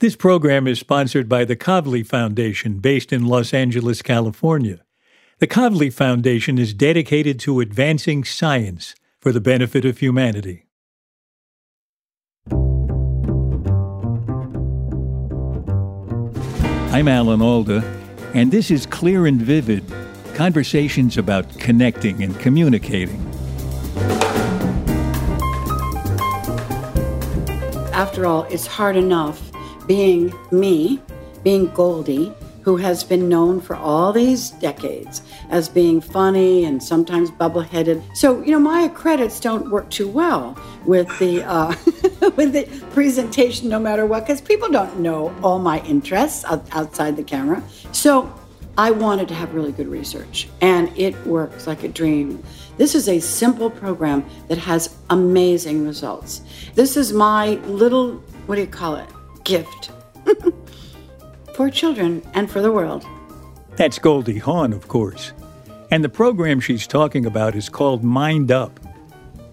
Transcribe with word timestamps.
This 0.00 0.16
program 0.16 0.66
is 0.66 0.78
sponsored 0.78 1.28
by 1.28 1.44
the 1.44 1.54
Kavli 1.54 2.06
Foundation, 2.06 2.78
based 2.78 3.12
in 3.12 3.26
Los 3.26 3.52
Angeles, 3.52 4.00
California. 4.00 4.80
The 5.40 5.46
Kavli 5.46 5.92
Foundation 5.92 6.56
is 6.56 6.72
dedicated 6.72 7.38
to 7.40 7.60
advancing 7.60 8.24
science 8.24 8.94
for 9.20 9.30
the 9.30 9.42
benefit 9.42 9.84
of 9.84 9.98
humanity. 9.98 10.64
I'm 16.90 17.06
Alan 17.06 17.42
Alda, 17.42 17.84
and 18.32 18.50
this 18.50 18.70
is 18.70 18.86
Clear 18.86 19.26
and 19.26 19.42
Vivid 19.42 19.84
conversations 20.32 21.18
about 21.18 21.58
connecting 21.58 22.22
and 22.22 22.40
communicating. 22.40 23.20
After 27.92 28.24
all, 28.24 28.44
it's 28.44 28.66
hard 28.66 28.96
enough 28.96 29.49
being 29.90 30.32
me, 30.52 31.02
being 31.42 31.66
Goldie, 31.72 32.32
who 32.62 32.76
has 32.76 33.02
been 33.02 33.28
known 33.28 33.60
for 33.60 33.74
all 33.74 34.12
these 34.12 34.50
decades 34.50 35.22
as 35.48 35.68
being 35.68 36.00
funny 36.00 36.64
and 36.64 36.80
sometimes 36.80 37.28
bubble-headed. 37.28 38.00
So 38.14 38.40
you 38.44 38.52
know, 38.52 38.60
my 38.60 38.86
credits 38.86 39.40
don't 39.40 39.68
work 39.68 39.90
too 39.90 40.06
well 40.06 40.56
with 40.86 41.08
the 41.18 41.42
uh, 41.42 41.70
with 42.36 42.52
the 42.52 42.68
presentation, 42.92 43.68
no 43.68 43.80
matter 43.80 44.06
what, 44.06 44.20
because 44.20 44.40
people 44.40 44.68
don't 44.68 45.00
know 45.00 45.34
all 45.42 45.58
my 45.58 45.80
interests 45.80 46.44
outside 46.44 47.16
the 47.16 47.24
camera. 47.24 47.60
So 47.90 48.32
I 48.78 48.92
wanted 48.92 49.26
to 49.26 49.34
have 49.34 49.52
really 49.54 49.72
good 49.72 49.88
research, 49.88 50.48
and 50.60 50.96
it 50.96 51.16
works 51.26 51.66
like 51.66 51.82
a 51.82 51.88
dream. 51.88 52.44
This 52.76 52.94
is 52.94 53.08
a 53.08 53.18
simple 53.18 53.68
program 53.68 54.24
that 54.46 54.58
has 54.58 54.96
amazing 55.10 55.84
results. 55.84 56.42
This 56.76 56.96
is 56.96 57.12
my 57.12 57.54
little, 57.66 58.22
what 58.46 58.54
do 58.54 58.60
you 58.60 58.68
call 58.68 58.94
it? 58.94 59.08
Gift 59.44 59.90
for 61.54 61.70
children 61.70 62.22
and 62.34 62.50
for 62.50 62.60
the 62.60 62.72
world. 62.72 63.06
That's 63.76 63.98
Goldie 63.98 64.38
Hawn, 64.38 64.72
of 64.72 64.88
course. 64.88 65.32
And 65.90 66.04
the 66.04 66.08
program 66.08 66.60
she's 66.60 66.86
talking 66.86 67.26
about 67.26 67.54
is 67.54 67.68
called 67.68 68.04
Mind 68.04 68.52
Up. 68.52 68.78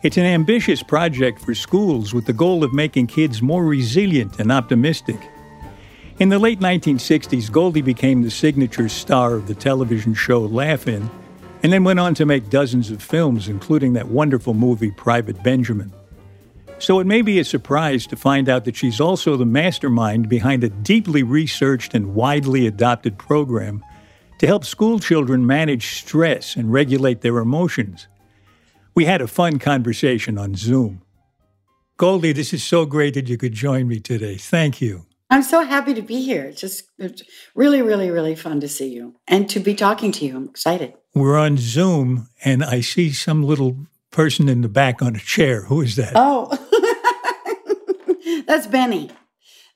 It's 0.04 0.18
an 0.18 0.26
ambitious 0.26 0.84
project 0.84 1.42
for 1.42 1.56
schools 1.56 2.14
with 2.14 2.26
the 2.26 2.34
goal 2.34 2.64
of 2.64 2.74
making 2.74 3.08
kids 3.08 3.42
more 3.42 3.66
resilient 3.66 4.40
and 4.40 4.52
optimistic. 4.52 5.18
In 6.20 6.30
the 6.30 6.40
late 6.40 6.60
1960s, 6.60 7.52
Goldie 7.52 7.82
became 7.82 8.22
the 8.22 8.32
signature 8.32 8.90
star 8.90 9.34
of 9.36 9.48
the 9.48 9.56
television 9.56 10.14
show 10.14 10.42
Laugh-In, 10.42 11.10
and 11.64 11.74
then 11.74 11.84
went 11.84 12.00
on 12.00 12.14
to 12.16 12.26
make 12.26 12.50
dozens 12.50 12.92
of 12.92 13.02
films, 13.02 13.48
including 13.48 13.94
that 13.94 14.08
wonderful 14.08 14.54
movie 14.54 14.92
Private 14.92 15.42
Benjamin. 15.44 15.92
So 16.80 17.00
it 17.00 17.08
may 17.08 17.22
be 17.22 17.40
a 17.40 17.44
surprise 17.44 18.06
to 18.08 18.16
find 18.16 18.48
out 18.48 18.66
that 18.66 18.76
she's 18.76 19.02
also 19.02 19.36
the 19.36 19.46
mastermind 19.46 20.30
behind 20.30 20.64
a 20.64 20.70
deeply 20.70 21.24
researched 21.24 21.96
and 21.96 22.14
widely 22.14 22.68
adopted 22.68 23.18
program 23.18 23.84
to 24.40 24.48
help 24.48 24.64
school 24.64 25.00
children 25.00 25.46
manage 25.46 26.00
stress 26.00 26.56
and 26.56 26.72
regulate 26.72 27.22
their 27.22 27.40
emotions. 27.40 28.08
We 28.94 29.06
had 29.06 29.22
a 29.22 29.28
fun 29.28 29.58
conversation 29.60 30.38
on 30.38 30.56
Zoom. 30.56 31.02
Goldie, 31.98 32.32
this 32.32 32.54
is 32.54 32.64
so 32.64 32.86
great 32.86 33.16
that 33.16 33.28
you 33.28 33.38
could 33.38 33.54
join 33.54 33.88
me 33.88 34.00
today. 34.00 34.38
Thank 34.38 34.80
you. 34.80 35.08
I'm 35.30 35.44
so 35.44 35.64
happy 35.66 35.94
to 35.96 36.02
be 36.02 36.22
here. 36.22 36.46
It's 36.46 36.62
just 36.62 36.84
it's 37.00 37.24
really, 37.56 37.82
really, 37.82 38.12
really 38.12 38.36
fun 38.36 38.60
to 38.62 38.68
see 38.68 38.90
you 38.94 39.16
and 39.28 39.50
to 39.50 39.60
be 39.60 39.74
talking 39.74 40.12
to 40.14 40.26
you. 40.26 40.38
I'm 40.38 40.48
excited. 40.48 40.94
We're 41.14 41.38
on 41.38 41.58
Zoom, 41.58 42.30
and 42.46 42.64
I 42.64 42.82
see 42.82 43.12
some 43.12 43.44
little 43.44 43.88
person 44.12 44.48
in 44.48 44.62
the 44.62 44.70
back 44.70 45.02
on 45.02 45.16
a 45.16 45.20
chair. 45.20 45.64
Who 45.64 45.82
is 45.82 45.96
that? 45.96 46.14
Oh, 46.16 46.48
that's 48.48 48.66
Benny. 48.66 49.12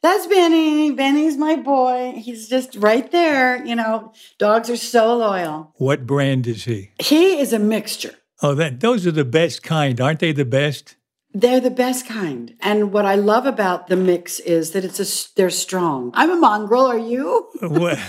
That's 0.01 0.25
Benny. 0.25 0.91
Benny's 0.91 1.37
my 1.37 1.57
boy. 1.57 2.13
He's 2.17 2.49
just 2.49 2.75
right 2.75 3.11
there. 3.11 3.63
You 3.63 3.75
know, 3.75 4.13
dogs 4.39 4.69
are 4.69 4.77
so 4.77 5.15
loyal. 5.15 5.73
What 5.75 6.07
brand 6.07 6.47
is 6.47 6.65
he? 6.65 6.91
He 6.97 7.39
is 7.39 7.53
a 7.53 7.59
mixture. 7.59 8.15
Oh, 8.41 8.55
that 8.55 8.79
those 8.79 9.05
are 9.05 9.11
the 9.11 9.25
best 9.25 9.61
kind, 9.61 10.01
aren't 10.01 10.19
they? 10.19 10.31
The 10.31 10.45
best. 10.45 10.95
They're 11.33 11.59
the 11.59 11.69
best 11.69 12.07
kind. 12.07 12.55
And 12.61 12.91
what 12.91 13.05
I 13.05 13.15
love 13.15 13.45
about 13.45 13.87
the 13.87 13.95
mix 13.95 14.39
is 14.39 14.71
that 14.71 14.83
it's 14.83 14.99
a 14.99 15.35
they're 15.35 15.51
strong. 15.51 16.11
I'm 16.15 16.31
a 16.31 16.35
mongrel. 16.35 16.87
Are 16.87 16.97
you? 16.97 17.47
what, 17.61 17.99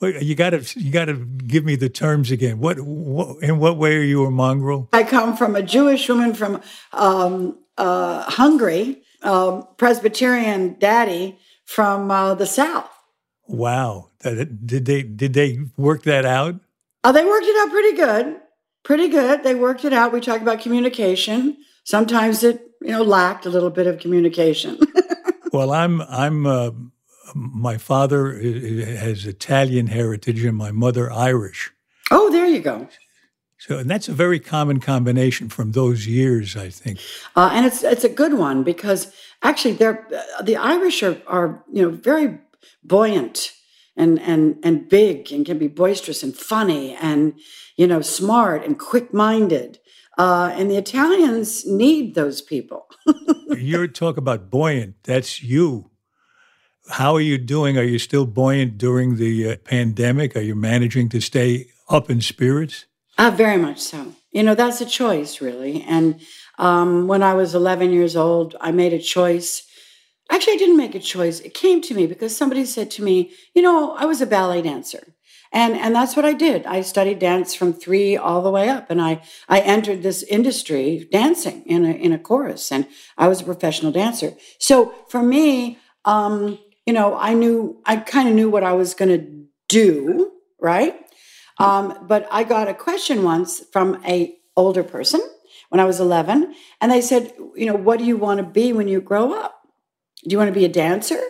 you 0.00 0.34
got 0.34 0.50
to 0.50 0.80
you 0.80 0.90
got 0.90 1.04
to 1.06 1.14
give 1.14 1.64
me 1.64 1.76
the 1.76 1.90
terms 1.90 2.30
again. 2.30 2.58
What, 2.58 2.80
what, 2.80 3.42
in 3.42 3.58
what 3.58 3.76
way 3.76 3.96
are 3.96 4.02
you 4.02 4.24
a 4.24 4.30
mongrel? 4.30 4.88
I 4.94 5.02
come 5.02 5.36
from 5.36 5.54
a 5.54 5.62
Jewish 5.62 6.08
woman 6.08 6.32
from 6.32 6.62
um, 6.94 7.58
uh, 7.76 8.22
Hungary 8.22 9.02
um, 9.26 9.66
Presbyterian 9.76 10.76
daddy 10.78 11.38
from 11.64 12.10
uh, 12.10 12.34
the 12.34 12.46
South. 12.46 12.90
Wow! 13.46 14.10
Did 14.22 14.86
they 14.86 15.02
did 15.02 15.34
they 15.34 15.58
work 15.76 16.02
that 16.04 16.24
out? 16.24 16.56
Oh, 17.04 17.12
they 17.12 17.24
worked 17.24 17.46
it 17.46 17.56
out 17.56 17.70
pretty 17.70 17.96
good. 17.96 18.40
Pretty 18.82 19.08
good. 19.08 19.44
They 19.44 19.54
worked 19.54 19.84
it 19.84 19.92
out. 19.92 20.12
We 20.12 20.20
talked 20.20 20.42
about 20.42 20.60
communication. 20.60 21.56
Sometimes 21.84 22.42
it 22.42 22.60
you 22.80 22.90
know 22.90 23.02
lacked 23.02 23.46
a 23.46 23.50
little 23.50 23.70
bit 23.70 23.86
of 23.86 24.00
communication. 24.00 24.78
well, 25.52 25.72
I'm 25.72 26.02
I'm 26.02 26.46
uh, 26.46 26.70
my 27.34 27.78
father 27.78 28.32
has 28.32 29.26
Italian 29.26 29.88
heritage 29.88 30.44
and 30.44 30.56
my 30.56 30.72
mother 30.72 31.12
Irish. 31.12 31.72
Oh, 32.10 32.30
there 32.30 32.46
you 32.46 32.60
go. 32.60 32.88
So, 33.58 33.78
and 33.78 33.90
that's 33.90 34.08
a 34.08 34.12
very 34.12 34.38
common 34.38 34.80
combination 34.80 35.48
from 35.48 35.72
those 35.72 36.06
years, 36.06 36.56
I 36.56 36.68
think. 36.68 37.00
Uh, 37.34 37.50
and 37.52 37.64
it's 37.64 37.82
it's 37.82 38.04
a 38.04 38.08
good 38.08 38.34
one 38.34 38.62
because 38.62 39.12
actually, 39.42 39.74
they're 39.74 40.06
uh, 40.14 40.42
the 40.42 40.56
Irish 40.56 41.02
are 41.02 41.16
are 41.26 41.64
you 41.72 41.82
know 41.82 41.90
very 41.90 42.38
buoyant 42.84 43.52
and 43.96 44.20
and 44.20 44.58
and 44.62 44.88
big 44.88 45.32
and 45.32 45.46
can 45.46 45.58
be 45.58 45.68
boisterous 45.68 46.22
and 46.22 46.36
funny 46.36 46.94
and 46.96 47.34
you 47.76 47.86
know 47.86 48.02
smart 48.02 48.64
and 48.64 48.78
quick 48.78 49.14
minded. 49.14 49.78
Uh, 50.18 50.50
and 50.54 50.70
the 50.70 50.76
Italians 50.76 51.66
need 51.66 52.14
those 52.14 52.40
people. 52.40 52.86
you 53.50 53.86
talk 53.86 54.16
about 54.16 54.50
buoyant. 54.50 54.94
That's 55.02 55.42
you. 55.42 55.90
How 56.88 57.14
are 57.14 57.20
you 57.20 57.36
doing? 57.36 57.76
Are 57.76 57.82
you 57.82 57.98
still 57.98 58.24
buoyant 58.24 58.78
during 58.78 59.16
the 59.16 59.52
uh, 59.52 59.56
pandemic? 59.64 60.34
Are 60.34 60.40
you 60.40 60.54
managing 60.54 61.10
to 61.10 61.20
stay 61.20 61.66
up 61.90 62.08
in 62.08 62.22
spirits? 62.22 62.86
Uh, 63.18 63.30
very 63.30 63.56
much 63.56 63.80
so. 63.80 64.14
You 64.30 64.42
know, 64.42 64.54
that's 64.54 64.80
a 64.80 64.86
choice, 64.86 65.40
really. 65.40 65.82
And 65.82 66.20
um, 66.58 67.06
when 67.06 67.22
I 67.22 67.34
was 67.34 67.54
11 67.54 67.92
years 67.92 68.16
old, 68.16 68.54
I 68.60 68.70
made 68.70 68.92
a 68.92 68.98
choice. 68.98 69.62
Actually, 70.30 70.54
I 70.54 70.58
didn't 70.58 70.76
make 70.76 70.94
a 70.94 71.00
choice. 71.00 71.40
It 71.40 71.54
came 71.54 71.80
to 71.82 71.94
me 71.94 72.06
because 72.06 72.36
somebody 72.36 72.64
said 72.66 72.90
to 72.92 73.02
me, 73.02 73.32
you 73.54 73.62
know, 73.62 73.92
I 73.96 74.04
was 74.04 74.20
a 74.20 74.26
ballet 74.26 74.62
dancer. 74.62 75.14
And, 75.52 75.74
and 75.74 75.94
that's 75.94 76.16
what 76.16 76.24
I 76.24 76.34
did. 76.34 76.66
I 76.66 76.82
studied 76.82 77.18
dance 77.18 77.54
from 77.54 77.72
three 77.72 78.16
all 78.16 78.42
the 78.42 78.50
way 78.50 78.68
up. 78.68 78.90
And 78.90 79.00
I, 79.00 79.22
I 79.48 79.60
entered 79.60 80.02
this 80.02 80.22
industry 80.24 81.08
dancing 81.10 81.62
in 81.64 81.86
a, 81.86 81.92
in 81.92 82.12
a 82.12 82.18
chorus. 82.18 82.70
And 82.70 82.86
I 83.16 83.28
was 83.28 83.40
a 83.40 83.44
professional 83.44 83.92
dancer. 83.92 84.34
So 84.58 84.92
for 85.08 85.22
me, 85.22 85.78
um, 86.04 86.58
you 86.84 86.92
know, 86.92 87.16
I 87.16 87.32
knew, 87.32 87.80
I 87.86 87.96
kind 87.96 88.28
of 88.28 88.34
knew 88.34 88.50
what 88.50 88.64
I 88.64 88.72
was 88.72 88.92
going 88.92 89.18
to 89.18 89.46
do, 89.68 90.32
right? 90.60 91.05
Um, 91.58 92.06
but 92.06 92.28
I 92.30 92.44
got 92.44 92.68
a 92.68 92.74
question 92.74 93.22
once 93.22 93.60
from 93.72 94.02
a 94.06 94.36
older 94.56 94.82
person 94.82 95.20
when 95.68 95.80
I 95.80 95.84
was 95.84 96.00
11, 96.00 96.54
and 96.80 96.92
they 96.92 97.00
said, 97.00 97.32
you 97.54 97.66
know, 97.66 97.74
what 97.74 97.98
do 97.98 98.04
you 98.04 98.16
want 98.16 98.38
to 98.38 98.44
be 98.44 98.72
when 98.72 98.88
you 98.88 99.00
grow 99.00 99.32
up? 99.32 99.62
Do 100.24 100.30
you 100.30 100.38
want 100.38 100.48
to 100.48 100.58
be 100.58 100.64
a 100.64 100.70
dancer? 100.70 101.20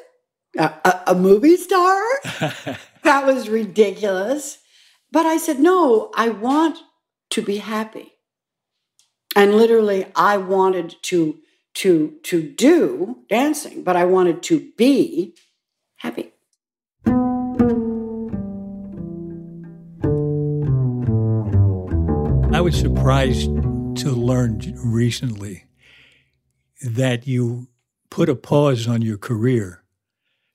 A, 0.58 0.64
a, 0.84 1.02
a 1.08 1.14
movie 1.14 1.56
star? 1.56 2.02
that 3.02 3.26
was 3.26 3.48
ridiculous. 3.48 4.58
But 5.12 5.26
I 5.26 5.36
said, 5.36 5.60
no, 5.60 6.10
I 6.14 6.28
want 6.30 6.78
to 7.30 7.42
be 7.42 7.58
happy. 7.58 8.12
And 9.34 9.54
literally, 9.54 10.06
I 10.16 10.38
wanted 10.38 10.96
to 11.02 11.38
to 11.74 12.14
to 12.22 12.42
do 12.42 13.18
dancing, 13.28 13.82
but 13.82 13.96
I 13.96 14.06
wanted 14.06 14.42
to 14.44 14.72
be 14.78 15.34
happy. 15.96 16.32
Was 22.66 22.80
surprised 22.80 23.54
to 23.94 24.10
learn 24.10 24.60
recently 24.84 25.66
that 26.82 27.24
you 27.24 27.68
put 28.10 28.28
a 28.28 28.34
pause 28.34 28.88
on 28.88 29.00
your 29.02 29.16
career 29.16 29.84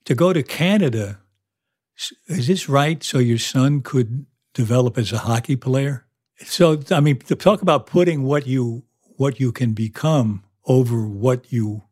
to 0.04 0.14
go 0.14 0.30
to 0.30 0.42
Canada. 0.42 1.20
Is 2.26 2.48
this 2.48 2.68
right? 2.68 3.02
So 3.02 3.18
your 3.18 3.38
son 3.38 3.80
could 3.80 4.26
develop 4.52 4.98
as 4.98 5.10
a 5.10 5.20
hockey 5.20 5.56
player? 5.56 6.04
So 6.44 6.82
I 6.90 7.00
mean, 7.00 7.18
to 7.20 7.34
talk 7.34 7.62
about 7.62 7.86
putting 7.86 8.24
what 8.24 8.46
you 8.46 8.84
what 9.16 9.40
you 9.40 9.50
can 9.50 9.72
become 9.72 10.44
over 10.66 11.06
what 11.06 11.50
you 11.50 11.84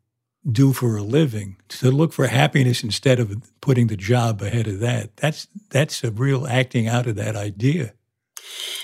do 0.51 0.71
for 0.71 0.97
a 0.97 1.01
living, 1.01 1.57
to 1.69 1.89
look 1.89 2.13
for 2.13 2.27
happiness 2.27 2.83
instead 2.83 3.19
of 3.19 3.33
putting 3.59 3.87
the 3.87 3.97
job 3.97 4.43
ahead 4.43 4.67
of 4.67 4.81
that. 4.81 5.17
That's 5.17 5.47
that's 5.71 6.03
a 6.03 6.11
real 6.11 6.45
acting 6.45 6.87
out 6.87 7.07
of 7.07 7.15
that 7.15 7.35
idea. 7.35 7.95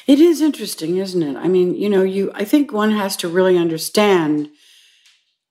It 0.08 0.20
is 0.20 0.42
interesting, 0.42 0.98
isn't 0.98 1.22
it? 1.24 1.36
I 1.36 1.48
mean, 1.48 1.76
you 1.76 1.90
know, 1.90 2.04
you 2.04 2.32
I 2.34 2.46
think 2.46 2.72
one 2.72 2.92
has 2.92 3.18
to 3.18 3.28
really 3.28 3.58
understand 3.58 4.50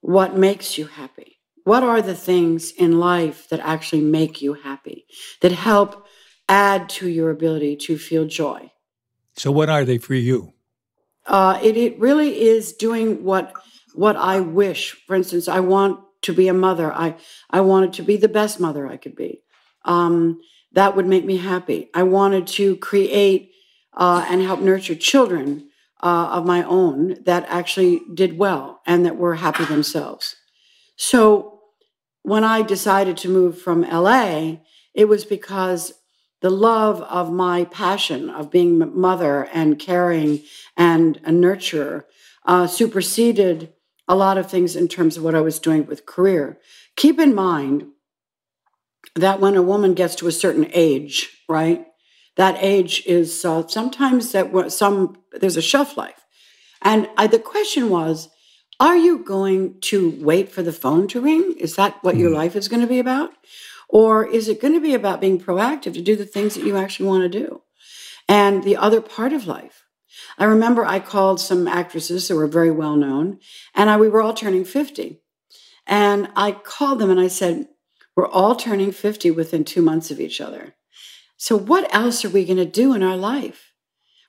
what 0.00 0.36
makes 0.36 0.78
you 0.78 0.86
happy. 0.86 1.32
what 1.64 1.82
are 1.82 2.00
the 2.00 2.14
things 2.14 2.70
in 2.70 3.00
life 3.00 3.48
that 3.48 3.58
actually 3.58 4.00
make 4.00 4.40
you 4.40 4.54
happy, 4.54 5.04
that 5.40 5.50
help 5.50 6.06
add 6.48 6.88
to 6.88 7.08
your 7.08 7.28
ability 7.30 7.74
to 7.74 7.98
feel 7.98 8.24
joy. 8.24 8.70
So, 9.34 9.50
what 9.50 9.68
are 9.68 9.84
they 9.84 9.98
for 9.98 10.14
you? 10.14 10.52
Uh, 11.26 11.58
it, 11.60 11.76
it 11.76 11.98
really 11.98 12.40
is 12.40 12.72
doing 12.72 13.24
what 13.24 13.52
what 13.94 14.14
I 14.16 14.38
wish. 14.40 14.92
For 15.06 15.16
instance, 15.16 15.48
I 15.48 15.60
want 15.60 15.98
to 16.22 16.32
be 16.32 16.46
a 16.46 16.54
mother. 16.54 16.92
I 16.92 17.16
I 17.50 17.60
wanted 17.62 17.92
to 17.94 18.02
be 18.02 18.16
the 18.16 18.28
best 18.28 18.60
mother 18.60 18.86
I 18.86 18.96
could 18.96 19.16
be. 19.16 19.42
Um, 19.84 20.38
that 20.72 20.94
would 20.94 21.06
make 21.06 21.24
me 21.24 21.38
happy. 21.38 21.90
I 21.94 22.04
wanted 22.04 22.46
to 22.58 22.76
create 22.76 23.50
uh, 23.96 24.26
and 24.28 24.42
help 24.42 24.60
nurture 24.60 24.94
children 24.94 25.68
uh, 26.02 26.28
of 26.32 26.46
my 26.46 26.62
own 26.62 27.16
that 27.24 27.44
actually 27.48 28.02
did 28.12 28.38
well 28.38 28.80
and 28.86 29.04
that 29.06 29.16
were 29.16 29.36
happy 29.36 29.64
themselves. 29.64 30.36
So 30.96 31.60
when 32.22 32.44
I 32.44 32.62
decided 32.62 33.16
to 33.18 33.28
move 33.28 33.60
from 33.60 33.82
LA, 33.82 34.56
it 34.94 35.06
was 35.06 35.24
because 35.24 35.94
the 36.40 36.50
love 36.50 37.00
of 37.02 37.32
my 37.32 37.64
passion 37.64 38.28
of 38.28 38.50
being 38.50 38.78
mother 38.98 39.48
and 39.52 39.78
caring 39.78 40.42
and 40.76 41.16
a 41.24 41.30
nurturer 41.30 42.04
uh, 42.44 42.66
superseded 42.66 43.72
a 44.08 44.14
lot 44.14 44.38
of 44.38 44.50
things 44.50 44.76
in 44.76 44.88
terms 44.88 45.16
of 45.16 45.24
what 45.24 45.34
I 45.34 45.40
was 45.40 45.58
doing 45.58 45.86
with 45.86 46.06
career. 46.06 46.58
Keep 46.94 47.18
in 47.18 47.34
mind 47.34 47.88
that 49.14 49.40
when 49.40 49.56
a 49.56 49.62
woman 49.62 49.94
gets 49.94 50.14
to 50.16 50.28
a 50.28 50.32
certain 50.32 50.68
age, 50.72 51.42
right, 51.48 51.86
that 52.36 52.56
age 52.60 53.02
is 53.06 53.44
uh, 53.44 53.66
sometimes 53.66 54.32
that 54.32 54.72
some 54.72 55.18
there's 55.32 55.56
a 55.56 55.62
shelf 55.62 55.96
life, 55.96 56.24
and 56.82 57.08
I, 57.16 57.26
the 57.26 57.38
question 57.38 57.90
was, 57.90 58.28
are 58.78 58.96
you 58.96 59.18
going 59.18 59.80
to 59.82 60.10
wait 60.20 60.50
for 60.50 60.62
the 60.62 60.72
phone 60.72 61.08
to 61.08 61.20
ring? 61.20 61.54
Is 61.58 61.76
that 61.76 62.02
what 62.02 62.14
mm. 62.14 62.20
your 62.20 62.30
life 62.30 62.54
is 62.54 62.68
going 62.68 62.82
to 62.82 62.86
be 62.86 62.98
about? 62.98 63.30
Or 63.88 64.26
is 64.26 64.48
it 64.48 64.60
going 64.60 64.74
to 64.74 64.80
be 64.80 64.94
about 64.94 65.20
being 65.20 65.40
proactive 65.40 65.94
to 65.94 66.02
do 66.02 66.16
the 66.16 66.26
things 66.26 66.54
that 66.54 66.64
you 66.64 66.76
actually 66.76 67.08
want 67.08 67.22
to 67.22 67.38
do? 67.38 67.62
And 68.28 68.64
the 68.64 68.76
other 68.76 69.00
part 69.00 69.32
of 69.32 69.46
life. 69.46 69.84
I 70.38 70.44
remember 70.44 70.84
I 70.84 70.98
called 71.00 71.40
some 71.40 71.68
actresses 71.68 72.28
who 72.28 72.36
were 72.36 72.46
very 72.46 72.70
well 72.70 72.96
known, 72.96 73.38
and 73.74 73.88
I, 73.88 73.96
we 73.96 74.08
were 74.08 74.22
all 74.22 74.34
turning 74.34 74.64
50. 74.64 75.20
And 75.86 76.28
I 76.34 76.52
called 76.52 76.98
them 76.98 77.10
and 77.10 77.20
I 77.20 77.28
said, 77.28 77.68
We're 78.16 78.26
all 78.28 78.56
turning 78.56 78.92
50 78.92 79.30
within 79.30 79.64
two 79.64 79.82
months 79.82 80.10
of 80.10 80.20
each 80.20 80.40
other. 80.40 80.74
So, 81.36 81.56
what 81.56 81.92
else 81.94 82.24
are 82.24 82.30
we 82.30 82.44
going 82.44 82.56
to 82.56 82.64
do 82.64 82.94
in 82.94 83.02
our 83.02 83.16
life? 83.16 83.72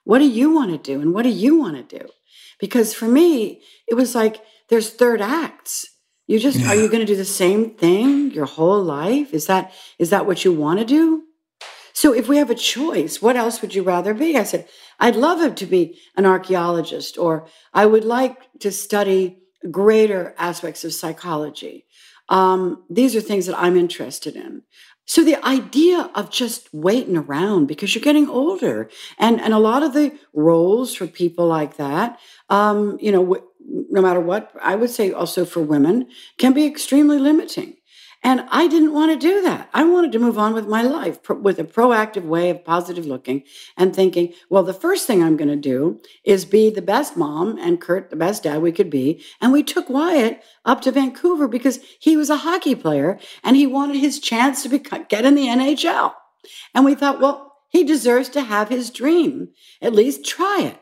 What 0.04 0.18
do 0.18 0.28
you 0.28 0.52
want 0.52 0.70
to 0.70 0.78
do? 0.78 1.00
And 1.00 1.12
what 1.12 1.24
do 1.24 1.30
you 1.30 1.58
want 1.58 1.76
to 1.76 1.98
do? 1.98 2.08
Because 2.58 2.94
for 2.94 3.06
me, 3.06 3.62
it 3.86 3.94
was 3.94 4.14
like 4.14 4.42
there's 4.68 4.90
third 4.90 5.20
acts. 5.20 5.86
You 6.26 6.38
just 6.38 6.60
yeah. 6.60 6.68
are 6.68 6.74
you 6.74 6.88
going 6.88 7.00
to 7.00 7.06
do 7.06 7.16
the 7.16 7.24
same 7.24 7.70
thing 7.70 8.30
your 8.32 8.46
whole 8.46 8.82
life? 8.82 9.32
Is 9.32 9.46
that 9.46 9.72
is 9.98 10.10
that 10.10 10.26
what 10.26 10.44
you 10.44 10.52
want 10.52 10.78
to 10.78 10.84
do? 10.84 11.24
So 11.94 12.14
if 12.14 12.28
we 12.28 12.36
have 12.36 12.50
a 12.50 12.54
choice, 12.54 13.20
what 13.20 13.34
else 13.34 13.60
would 13.60 13.74
you 13.74 13.82
rather 13.82 14.14
be? 14.14 14.36
I 14.36 14.44
said, 14.44 14.68
I'd 15.00 15.16
love 15.16 15.40
it 15.40 15.56
to 15.56 15.66
be 15.66 15.98
an 16.16 16.26
archaeologist 16.26 17.18
or 17.18 17.48
I 17.74 17.86
would 17.86 18.04
like 18.04 18.36
to 18.60 18.70
study 18.70 19.38
greater 19.70 20.32
aspects 20.38 20.84
of 20.84 20.94
psychology. 20.94 21.86
Um, 22.28 22.84
these 22.88 23.16
are 23.16 23.20
things 23.20 23.46
that 23.46 23.58
I'm 23.58 23.76
interested 23.76 24.36
in. 24.36 24.62
So 25.08 25.24
the 25.24 25.42
idea 25.42 26.10
of 26.14 26.30
just 26.30 26.68
waiting 26.72 27.16
around 27.16 27.66
because 27.66 27.94
you're 27.94 28.04
getting 28.04 28.28
older, 28.28 28.90
and 29.18 29.40
and 29.40 29.54
a 29.54 29.58
lot 29.58 29.82
of 29.82 29.94
the 29.94 30.12
roles 30.34 30.94
for 30.94 31.06
people 31.06 31.46
like 31.46 31.78
that, 31.78 32.20
um, 32.50 32.98
you 33.00 33.10
know, 33.10 33.38
no 33.88 34.02
matter 34.02 34.20
what, 34.20 34.52
I 34.60 34.76
would 34.76 34.90
say 34.90 35.10
also 35.10 35.46
for 35.46 35.60
women, 35.60 36.08
can 36.36 36.52
be 36.52 36.66
extremely 36.66 37.18
limiting. 37.18 37.77
And 38.22 38.44
I 38.50 38.66
didn't 38.66 38.92
want 38.92 39.12
to 39.12 39.28
do 39.28 39.42
that. 39.42 39.70
I 39.72 39.84
wanted 39.84 40.10
to 40.12 40.18
move 40.18 40.38
on 40.38 40.52
with 40.52 40.66
my 40.66 40.82
life 40.82 41.18
with 41.30 41.58
a 41.60 41.64
proactive 41.64 42.24
way 42.24 42.50
of 42.50 42.64
positive 42.64 43.06
looking 43.06 43.44
and 43.76 43.94
thinking, 43.94 44.34
well, 44.50 44.64
the 44.64 44.74
first 44.74 45.06
thing 45.06 45.22
I'm 45.22 45.36
going 45.36 45.48
to 45.48 45.56
do 45.56 46.00
is 46.24 46.44
be 46.44 46.68
the 46.68 46.82
best 46.82 47.16
mom 47.16 47.58
and 47.58 47.80
Kurt 47.80 48.10
the 48.10 48.16
best 48.16 48.42
dad 48.42 48.60
we 48.60 48.72
could 48.72 48.90
be. 48.90 49.24
And 49.40 49.52
we 49.52 49.62
took 49.62 49.88
Wyatt 49.88 50.42
up 50.64 50.80
to 50.82 50.92
Vancouver 50.92 51.46
because 51.46 51.78
he 52.00 52.16
was 52.16 52.28
a 52.28 52.38
hockey 52.38 52.74
player 52.74 53.20
and 53.44 53.56
he 53.56 53.66
wanted 53.66 53.96
his 53.96 54.18
chance 54.18 54.64
to 54.64 54.68
be, 54.68 54.78
get 54.80 55.24
in 55.24 55.36
the 55.36 55.46
NHL. 55.46 56.12
And 56.74 56.84
we 56.84 56.96
thought, 56.96 57.20
well, 57.20 57.56
he 57.68 57.84
deserves 57.84 58.28
to 58.30 58.42
have 58.42 58.68
his 58.68 58.90
dream. 58.90 59.50
At 59.80 59.94
least 59.94 60.26
try 60.26 60.62
it. 60.62 60.80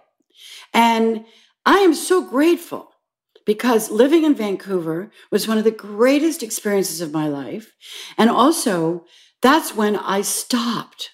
And 0.72 1.26
I 1.66 1.78
am 1.78 1.92
so 1.92 2.22
grateful 2.22 2.92
because 3.46 3.90
living 3.90 4.24
in 4.24 4.34
Vancouver 4.34 5.10
was 5.30 5.48
one 5.48 5.56
of 5.56 5.64
the 5.64 5.70
greatest 5.70 6.42
experiences 6.42 7.00
of 7.00 7.12
my 7.12 7.26
life. 7.26 7.72
And 8.18 8.28
also, 8.28 9.06
that's 9.40 9.74
when 9.74 9.96
I 9.96 10.20
stopped. 10.20 11.12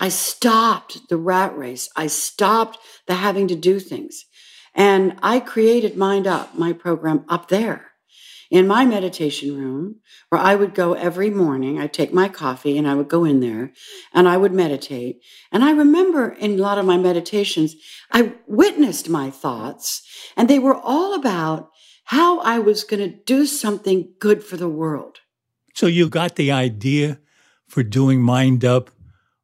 I 0.00 0.08
stopped 0.08 1.08
the 1.10 1.18
rat 1.18 1.56
race. 1.56 1.90
I 1.94 2.06
stopped 2.06 2.78
the 3.06 3.16
having 3.16 3.48
to 3.48 3.56
do 3.56 3.78
things. 3.78 4.24
And 4.74 5.18
I 5.22 5.40
created 5.40 5.96
Mind 5.96 6.26
Up, 6.26 6.56
my 6.56 6.72
program 6.72 7.26
up 7.28 7.48
there 7.48 7.91
in 8.52 8.66
my 8.66 8.84
meditation 8.84 9.56
room 9.56 9.96
where 10.28 10.40
I 10.40 10.54
would 10.54 10.74
go 10.74 10.92
every 10.92 11.30
morning. 11.30 11.80
I'd 11.80 11.94
take 11.94 12.12
my 12.12 12.28
coffee 12.28 12.76
and 12.76 12.86
I 12.86 12.94
would 12.94 13.08
go 13.08 13.24
in 13.24 13.40
there 13.40 13.72
and 14.12 14.28
I 14.28 14.36
would 14.36 14.52
meditate. 14.52 15.22
And 15.50 15.64
I 15.64 15.70
remember 15.70 16.28
in 16.28 16.52
a 16.52 16.62
lot 16.62 16.76
of 16.76 16.84
my 16.84 16.98
meditations, 16.98 17.74
I 18.10 18.34
witnessed 18.46 19.08
my 19.08 19.30
thoughts 19.30 20.06
and 20.36 20.50
they 20.50 20.58
were 20.58 20.76
all 20.76 21.14
about 21.14 21.70
how 22.04 22.40
I 22.40 22.58
was 22.58 22.84
going 22.84 23.00
to 23.00 23.16
do 23.24 23.46
something 23.46 24.12
good 24.18 24.44
for 24.44 24.58
the 24.58 24.68
world. 24.68 25.20
So 25.74 25.86
you 25.86 26.10
got 26.10 26.36
the 26.36 26.52
idea 26.52 27.20
for 27.66 27.82
doing 27.82 28.20
Mind 28.20 28.66
Up 28.66 28.90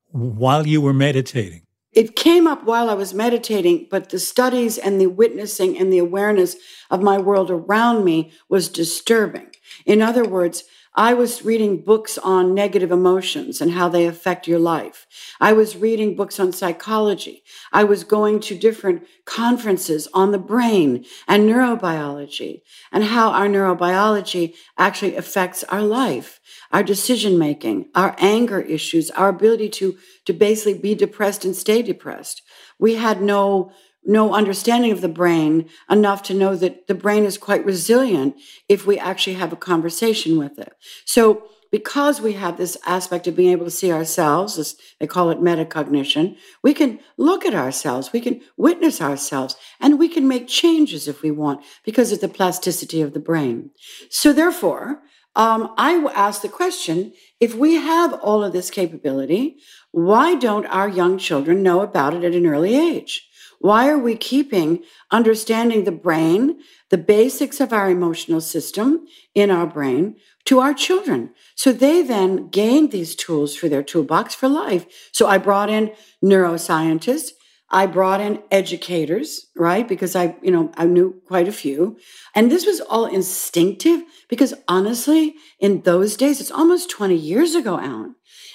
while 0.08 0.66
you 0.66 0.82
were 0.82 0.93
meditating? 0.93 1.62
It 1.93 2.17
came 2.17 2.46
up 2.46 2.64
while 2.64 2.90
I 2.90 2.94
was 2.94 3.14
meditating, 3.14 3.88
but 3.90 4.11
the 4.11 4.19
studies 4.19 4.79
and 4.79 5.00
the 5.00 5.06
witnessing 5.06 5.79
and 5.79 5.93
the 5.93 5.99
awareness 5.99 6.56
of 6.90 7.02
my 7.02 7.19
world 7.19 7.50
around 7.50 8.05
me 8.05 8.32
was 8.49 8.69
disturbing. 8.69 9.49
In 9.87 10.02
other 10.02 10.25
words, 10.25 10.64
I 10.99 11.15
was 11.15 11.45
reading 11.45 11.83
books 11.83 12.19
on 12.19 12.55
negative 12.55 12.91
emotions 12.91 13.61
and 13.61 13.71
how 13.71 13.89
they 13.89 14.05
affect 14.05 14.49
your 14.49 14.59
life. 14.59 15.06
I 15.41 15.53
was 15.53 15.77
reading 15.77 16.17
books 16.17 16.41
on 16.41 16.53
psychology. 16.53 17.45
I 17.73 17.85
was 17.85 18.03
going 18.03 18.41
to 18.41 18.59
different 18.59 19.06
conferences 19.25 20.09
on 20.12 20.33
the 20.33 20.41
brain 20.41 21.05
and 21.29 21.49
neurobiology 21.49 22.62
and 22.91 23.05
how 23.05 23.31
our 23.31 23.47
neurobiology 23.47 24.56
actually 24.77 25.15
affects 25.15 25.62
our 25.65 25.83
life, 25.83 26.41
our 26.73 26.83
decision 26.83 27.39
making, 27.39 27.91
our 27.95 28.17
anger 28.19 28.61
issues, 28.61 29.09
our 29.12 29.28
ability 29.28 29.69
to 29.69 29.97
to 30.25 30.33
basically 30.33 30.78
be 30.78 30.97
depressed 30.97 31.45
and 31.45 31.55
stay 31.55 31.81
depressed. 31.81 32.43
We 32.76 32.97
had 32.97 33.23
no 33.23 33.71
no 34.09 34.33
understanding 34.33 34.91
of 34.91 35.03
the 35.03 35.09
brain 35.09 35.69
enough 35.88 36.23
to 36.25 36.35
know 36.35 36.57
that 36.57 36.87
the 36.87 36.95
brain 36.95 37.25
is 37.25 37.37
quite 37.38 37.65
resilient 37.65 38.35
if 38.69 38.87
we 38.87 38.99
actually 38.99 39.35
have 39.35 39.53
a 39.53 39.57
conversation 39.57 40.38
with 40.38 40.59
it. 40.59 40.73
So 41.05 41.45
because 41.71 42.19
we 42.19 42.33
have 42.33 42.57
this 42.57 42.79
aspect 42.87 43.27
of 43.27 43.37
being 43.37 43.53
able 43.53 43.67
to 43.67 43.71
see 43.71 43.93
ourselves, 43.93 44.57
this, 44.57 44.77
they 44.99 45.07
call 45.07 45.29
it 45.31 45.41
metacognition, 45.41 46.38
we 46.62 46.73
can 46.73 46.99
look 47.19 47.45
at 47.45 47.55
ourselves, 47.55 48.11
we 48.11 48.23
can 48.23 48.41
witness 48.57 49.03
ourselves, 49.03 49.55
and 49.79 49.99
we 49.99 50.09
can 50.09 50.27
make 50.27 50.49
changes 50.49 51.07
if 51.07 51.21
we 51.21 51.31
want 51.31 51.62
because 51.85 52.11
of 52.11 52.23
the 52.23 52.29
plasticity 52.29 53.03
of 53.03 53.12
the 53.12 53.21
brain. 53.21 53.71
So, 54.09 54.33
therefore, 54.33 55.03
um, 55.37 55.75
I 55.77 55.95
ask 56.15 56.41
the 56.41 56.49
question 56.49 57.12
if 57.38 57.55
we 57.55 57.75
have 57.75 58.15
all 58.15 58.43
of 58.43 58.55
this 58.55 58.71
capability, 58.71 59.59
why 59.91 60.37
don't 60.37 60.67
our 60.67 60.88
young 60.88 61.19
children 61.19 61.62
know 61.62 61.81
about 61.81 62.15
it 62.15 62.25
at 62.25 62.33
an 62.33 62.47
early 62.47 62.75
age? 62.75 63.27
Why 63.61 63.88
are 63.88 63.99
we 63.99 64.17
keeping 64.17 64.85
understanding 65.11 65.85
the 65.85 65.93
brain, 65.93 66.61
the 66.91 66.99
basics 66.99 67.61
of 67.61 67.73
our 67.73 67.91
emotional 67.91 68.41
system 68.41 69.07
in 69.35 69.50
our 69.50 69.67
brain 69.67 70.17
to 70.45 70.61
our 70.61 70.73
children? 70.73 71.31
So 71.57 71.73
they 71.73 72.03
then 72.03 72.49
gain 72.49 72.91
these 72.91 73.17
tools 73.17 73.57
for 73.57 73.69
their 73.69 73.83
toolbox 73.83 74.35
for 74.35 74.49
life. 74.49 74.87
So 75.12 75.27
I 75.27 75.38
brought 75.38 75.71
in 75.71 75.93
neuroscientists. 76.25 77.31
I 77.71 77.87
brought 77.87 78.21
in 78.21 78.43
educators, 78.50 79.47
right? 79.55 79.87
Because 79.87 80.17
I, 80.17 80.37
you 80.41 80.50
know, 80.50 80.71
I 80.77 80.87
knew 80.87 81.21
quite 81.27 81.49
a 81.49 81.53
few. 81.53 81.99
And 82.35 82.50
this 82.50 82.65
was 82.65 82.81
all 82.81 83.05
instinctive 83.07 84.03
because 84.29 84.55
honestly, 84.69 85.35
in 85.59 85.83
those 85.83 86.17
days, 86.17 86.41
it's 86.41 86.50
almost 86.50 86.91
20 86.91 87.15
years 87.15 87.55
ago, 87.55 87.79
Alan, 87.79 88.15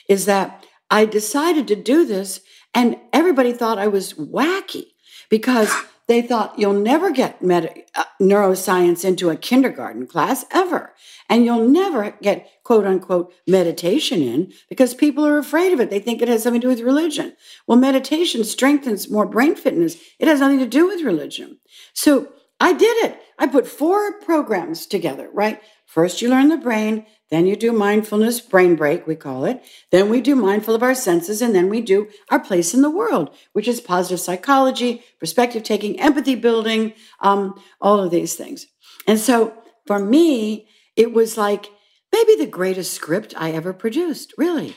is 0.10 0.26
that 0.26 0.66
I 0.90 1.06
decided 1.06 1.68
to 1.68 1.76
do 1.76 2.06
this 2.06 2.40
and 2.74 2.98
everybody 3.12 3.54
thought 3.54 3.78
I 3.78 3.88
was 3.88 4.14
wacky 4.14 4.93
because 5.30 5.74
they 6.08 6.22
thought 6.22 6.60
you'll 6.60 6.74
never 6.74 7.12
get 7.12 7.42
med- 7.42 7.84
uh, 7.96 8.04
neuroscience 8.22 9.06
into 9.06 9.30
a 9.30 9.38
kindergarten 9.38 10.06
class 10.06 10.46
ever. 10.52 10.94
And 11.30 11.46
you'll 11.46 11.68
never 11.68 12.12
get 12.22 12.50
quote 12.64 12.86
unquote 12.86 13.34
meditation 13.48 14.22
in 14.22 14.54
because 14.70 14.94
people 14.94 15.26
are 15.26 15.38
afraid 15.38 15.72
of 15.72 15.80
it. 15.80 15.90
They 15.90 16.00
think 16.00 16.22
it 16.22 16.28
has 16.28 16.44
something 16.44 16.62
to 16.62 16.68
do 16.68 16.70
with 16.70 16.82
religion. 16.82 17.36
Well, 17.68 17.78
meditation 17.78 18.44
strengthens 18.44 19.10
more 19.10 19.26
brain 19.26 19.56
fitness. 19.56 19.98
It 20.20 20.28
has 20.28 20.42
nothing 20.42 20.60
to 20.60 20.66
do 20.66 20.88
with 20.88 21.02
religion. 21.02 21.60
So 21.94 22.34
I 22.64 22.72
did 22.72 23.04
it. 23.04 23.20
I 23.38 23.48
put 23.48 23.68
four 23.68 24.22
programs 24.22 24.86
together, 24.86 25.30
right? 25.34 25.62
First, 25.86 26.22
you 26.22 26.30
learn 26.30 26.48
the 26.48 26.56
brain, 26.56 27.06
then 27.30 27.46
you 27.46 27.58
do 27.58 27.74
mindfulness 27.74 28.40
brain 28.40 28.78
break, 28.78 29.06
we 29.06 29.18
call 29.18 29.44
it. 29.44 29.62
Then 29.92 30.08
we 30.08 30.22
do 30.22 30.34
mindful 30.34 30.74
of 30.74 30.82
our 30.82 30.96
senses, 30.96 31.42
and 31.42 31.54
then 31.54 31.68
we 31.68 31.82
do 31.82 32.08
our 32.32 32.40
place 32.40 32.74
in 32.74 32.82
the 32.82 32.90
world, 32.90 33.36
which 33.52 33.68
is 33.68 33.82
positive 33.82 34.22
psychology, 34.22 35.04
perspective 35.20 35.64
taking, 35.64 36.00
empathy 36.00 36.36
building, 36.36 36.94
um, 37.20 37.62
all 37.82 38.00
of 38.00 38.12
these 38.12 38.36
things. 38.36 38.66
And 39.08 39.20
so 39.20 39.54
for 39.86 40.00
me, 40.00 40.70
it 40.96 41.12
was 41.12 41.38
like 41.38 41.70
maybe 42.14 42.36
the 42.38 42.48
greatest 42.48 42.94
script 42.94 43.34
I 43.36 43.52
ever 43.52 43.74
produced, 43.74 44.34
really. 44.38 44.74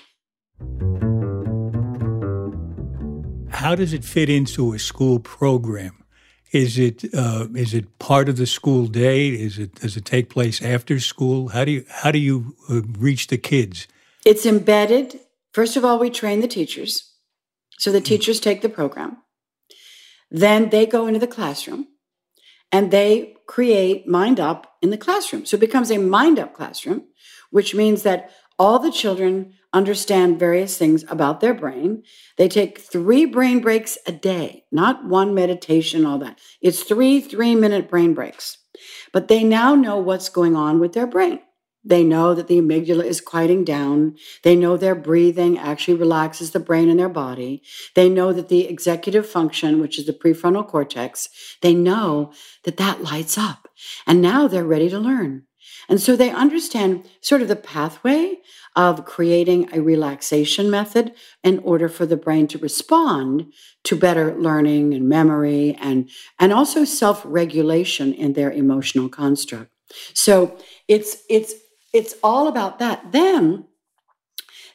How 3.50 3.76
does 3.76 3.92
it 3.92 4.04
fit 4.04 4.28
into 4.28 4.72
a 4.72 4.78
school 4.80 5.20
program? 5.20 6.02
Is 6.56 6.78
it 6.78 7.14
uh, 7.14 7.48
is 7.54 7.74
it 7.74 7.98
part 7.98 8.30
of 8.30 8.38
the 8.38 8.46
school 8.46 8.86
day? 8.86 9.28
Is 9.28 9.58
it 9.58 9.74
does 9.74 9.94
it 9.94 10.06
take 10.06 10.30
place 10.30 10.62
after 10.62 10.98
school? 10.98 11.48
How 11.48 11.66
do 11.66 11.70
you 11.70 11.84
how 11.88 12.10
do 12.10 12.18
you 12.18 12.56
uh, 12.70 12.80
reach 12.98 13.26
the 13.26 13.36
kids? 13.36 13.86
It's 14.24 14.46
embedded. 14.46 15.20
First 15.52 15.76
of 15.76 15.84
all, 15.84 15.98
we 15.98 16.08
train 16.08 16.40
the 16.40 16.48
teachers, 16.48 17.12
so 17.78 17.92
the 17.92 18.00
teachers 18.00 18.40
take 18.40 18.62
the 18.62 18.70
program. 18.70 19.18
Then 20.30 20.70
they 20.70 20.86
go 20.86 21.06
into 21.06 21.20
the 21.20 21.26
classroom, 21.26 21.88
and 22.72 22.90
they 22.90 23.34
create 23.46 24.08
Mind 24.08 24.40
Up 24.40 24.76
in 24.80 24.88
the 24.88 24.98
classroom. 24.98 25.44
So 25.44 25.56
it 25.56 25.60
becomes 25.60 25.90
a 25.90 25.98
Mind 25.98 26.38
Up 26.38 26.54
classroom, 26.54 27.02
which 27.50 27.74
means 27.74 28.02
that 28.02 28.30
all 28.58 28.78
the 28.78 28.92
children 28.92 29.52
understand 29.76 30.38
various 30.38 30.78
things 30.78 31.04
about 31.08 31.40
their 31.40 31.54
brain. 31.54 32.02
They 32.38 32.48
take 32.48 32.78
three 32.78 33.26
brain 33.26 33.60
breaks 33.60 33.98
a 34.06 34.12
day, 34.12 34.64
not 34.72 35.04
one 35.04 35.34
meditation, 35.34 36.06
all 36.06 36.18
that. 36.18 36.38
It's 36.62 36.82
three 36.82 37.20
three 37.20 37.54
minute 37.54 37.88
brain 37.90 38.14
breaks. 38.14 38.58
But 39.12 39.28
they 39.28 39.44
now 39.44 39.74
know 39.74 39.98
what's 39.98 40.28
going 40.28 40.56
on 40.56 40.80
with 40.80 40.92
their 40.94 41.06
brain. 41.06 41.40
They 41.84 42.02
know 42.02 42.34
that 42.34 42.48
the 42.48 42.60
amygdala 42.60 43.04
is 43.04 43.20
quieting 43.20 43.64
down. 43.64 44.16
They 44.42 44.56
know 44.56 44.76
their 44.76 44.96
breathing 44.96 45.56
actually 45.56 45.94
relaxes 45.94 46.50
the 46.50 46.58
brain 46.58 46.88
and 46.88 46.98
their 46.98 47.08
body. 47.08 47.62
They 47.94 48.08
know 48.08 48.32
that 48.32 48.48
the 48.48 48.66
executive 48.66 49.28
function, 49.28 49.80
which 49.80 49.96
is 49.96 50.06
the 50.06 50.12
prefrontal 50.12 50.66
cortex, 50.66 51.28
they 51.62 51.74
know 51.74 52.32
that 52.64 52.78
that 52.78 53.04
lights 53.04 53.38
up. 53.38 53.68
And 54.04 54.20
now 54.20 54.48
they're 54.48 54.64
ready 54.64 54.88
to 54.90 54.98
learn. 54.98 55.44
And 55.88 56.00
so 56.00 56.16
they 56.16 56.30
understand 56.30 57.08
sort 57.20 57.42
of 57.42 57.48
the 57.48 57.56
pathway 57.56 58.38
of 58.76 59.06
creating 59.06 59.72
a 59.72 59.80
relaxation 59.80 60.70
method 60.70 61.14
in 61.42 61.58
order 61.60 61.88
for 61.88 62.04
the 62.04 62.16
brain 62.16 62.46
to 62.46 62.58
respond 62.58 63.52
to 63.82 63.96
better 63.96 64.34
learning 64.36 64.92
and 64.92 65.08
memory 65.08 65.74
and, 65.80 66.08
and 66.38 66.52
also 66.52 66.84
self-regulation 66.84 68.12
in 68.12 68.34
their 68.34 68.52
emotional 68.52 69.08
construct. 69.08 69.70
So 70.12 70.58
it's 70.88 71.18
it's 71.30 71.54
it's 71.92 72.14
all 72.22 72.48
about 72.48 72.78
that. 72.80 73.12
Then 73.12 73.66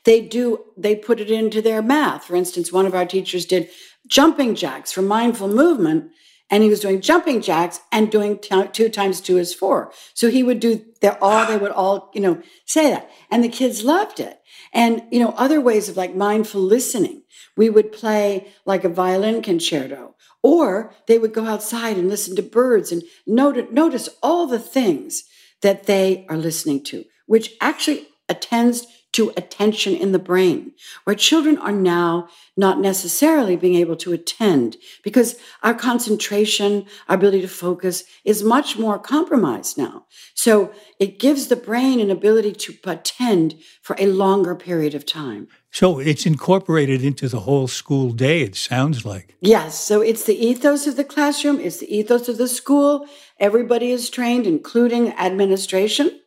they 0.06 0.22
do 0.22 0.66
they 0.78 0.96
put 0.96 1.20
it 1.20 1.30
into 1.30 1.62
their 1.62 1.82
math. 1.82 2.24
For 2.24 2.36
instance, 2.36 2.72
one 2.72 2.86
of 2.86 2.96
our 2.96 3.06
teachers 3.06 3.46
did 3.46 3.70
jumping 4.08 4.56
jacks 4.56 4.92
for 4.92 5.02
mindful 5.02 5.48
movement 5.48 6.12
and 6.52 6.62
he 6.62 6.70
was 6.70 6.82
doing 6.82 7.00
jumping 7.00 7.42
jacks 7.42 7.80
and 7.92 8.12
doing 8.12 8.38
t- 8.38 8.68
two 8.74 8.90
times 8.90 9.22
two 9.22 9.38
is 9.38 9.54
four. 9.54 9.92
So 10.14 10.30
he 10.30 10.44
would 10.44 10.60
do 10.60 10.86
all, 11.22 11.48
they 11.48 11.58
would 11.58 11.72
all, 11.72 12.12
you 12.14 12.20
know, 12.22 12.42
say 12.66 12.92
that. 12.92 13.10
And 13.32 13.44
the 13.44 13.50
kids 13.50 13.84
loved 13.84 14.20
it. 14.20 14.40
And, 14.74 15.04
you 15.12 15.20
know, 15.20 15.34
other 15.38 15.62
ways 15.62 15.88
of 15.88 15.98
like 15.98 16.14
mindful 16.14 16.62
listening. 16.62 17.24
We 17.56 17.70
would 17.70 17.92
play 17.92 18.48
like 18.66 18.84
a 18.84 18.90
violin 18.90 19.42
concerto, 19.42 20.16
or 20.44 20.94
they 21.08 21.18
would 21.18 21.34
go 21.34 21.46
outside 21.46 21.98
and 21.98 22.10
listen 22.10 22.36
to 22.36 22.42
birds 22.42 22.92
and 22.92 23.04
notice 23.26 24.10
all 24.22 24.46
the 24.46 24.60
things 24.60 25.24
that 25.62 25.86
they 25.86 26.26
are 26.30 26.38
listening 26.38 26.84
to, 26.86 27.06
which 27.28 27.56
actually 27.62 28.08
attends 28.28 28.86
to 29.14 29.34
attention 29.36 29.94
in 29.94 30.12
the 30.12 30.20
brain, 30.20 30.72
where 31.04 31.16
children 31.16 31.58
are 31.58 31.72
now 31.72 32.30
not 32.56 32.80
necessarily 32.80 33.56
being 33.56 33.76
able 33.76 33.96
to 33.98 34.14
attend 34.14 34.78
because 35.04 35.36
our 35.64 35.74
concentration, 35.74 36.86
our 37.10 37.16
ability 37.16 37.42
to 37.42 37.48
focus 37.48 38.04
is 38.24 38.44
much 38.44 38.78
more 38.78 38.98
compromised 38.98 39.78
now. 39.78 40.06
So 40.34 40.72
it 41.00 41.20
gives 41.20 41.48
the 41.48 41.56
brain 41.56 42.00
an 42.00 42.10
ability 42.10 42.54
to 42.54 42.76
attend 42.86 43.56
for 43.82 43.96
a 44.00 44.08
longer 44.08 44.56
period 44.56 44.96
of 44.96 45.06
time. 45.06 45.48
So 45.72 46.00
it's 46.00 46.26
incorporated 46.26 47.04
into 47.04 47.30
the 47.30 47.42
whole 47.42 47.68
school 47.68 48.12
day, 48.12 48.42
it 48.42 48.56
sounds 48.56 49.06
like. 49.06 49.36
Yes. 49.40 49.80
So 49.80 50.02
it's 50.02 50.26
the 50.26 50.36
ethos 50.36 50.86
of 50.88 50.98
the 50.98 51.06
classroom, 51.06 51.60
it's 51.60 51.78
the 51.78 51.94
ethos 51.94 52.28
of 52.28 52.38
the 52.38 52.48
school. 52.48 53.08
Everybody 53.40 53.92
is 53.92 54.10
trained, 54.10 54.46
including 54.46 55.14
administration. 55.14 56.20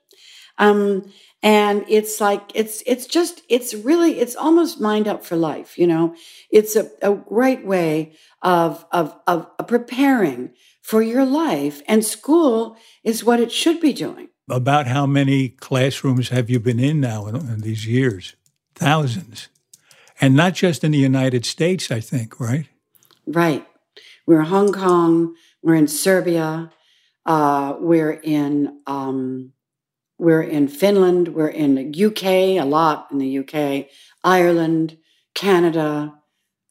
Um, 0.59 1.13
and 1.45 1.85
it's 1.89 2.23
like 2.23 2.51
it's 2.55 2.83
it's 2.87 3.05
just 3.05 3.43
it's 3.51 3.75
really 3.75 4.19
it's 4.19 4.35
almost 4.35 4.81
mind 4.81 5.07
up 5.07 5.25
for 5.25 5.37
life 5.37 5.79
you 5.79 5.87
know? 5.87 6.15
It's 6.51 6.75
a, 6.75 6.91
a 7.03 7.15
great 7.15 7.65
way 7.65 8.13
of, 8.43 8.85
of 8.91 9.15
of 9.27 9.47
preparing 9.69 10.51
for 10.81 11.03
your 11.03 11.25
life. 11.25 11.83
And 11.87 12.05
school 12.05 12.77
is 13.03 13.25
what 13.25 13.41
it 13.41 13.53
should 13.53 13.81
be 13.81 13.93
doing. 13.93 14.29
About 14.49 14.87
how 14.87 15.07
many 15.07 15.51
classrooms 15.51 16.31
have 16.31 16.51
you 16.51 16.61
been 16.61 16.81
in 16.81 17.01
now 17.01 17.27
in, 17.27 17.37
in 17.37 17.61
these 17.61 17.87
years? 17.87 18.37
Thousands. 18.75 19.49
And 20.21 20.35
not 20.35 20.55
just 20.55 20.85
in 20.85 20.93
the 20.93 20.99
united 20.99 21.45
states 21.45 21.91
i 21.91 22.01
think 22.01 22.41
right? 22.41 22.69
Right. 23.27 23.67
We're 24.27 24.41
in 24.41 24.47
hong 24.47 24.73
kong 24.73 25.35
we're 25.63 25.75
in 25.75 25.89
serbia 25.89 26.71
uh, 27.27 27.77
we're 27.81 28.13
in 28.13 28.81
um, 28.87 29.54
we're 30.19 30.43
in 30.43 30.69
Finland, 30.69 31.29
we're 31.29 31.49
in 31.49 31.75
the 31.75 32.05
UK, 32.05 32.25
a 32.25 32.65
lot 32.65 33.09
in 33.11 33.19
the 33.19 33.39
UK, 33.39 33.89
Ireland, 34.23 34.99
Canada, 35.35 36.15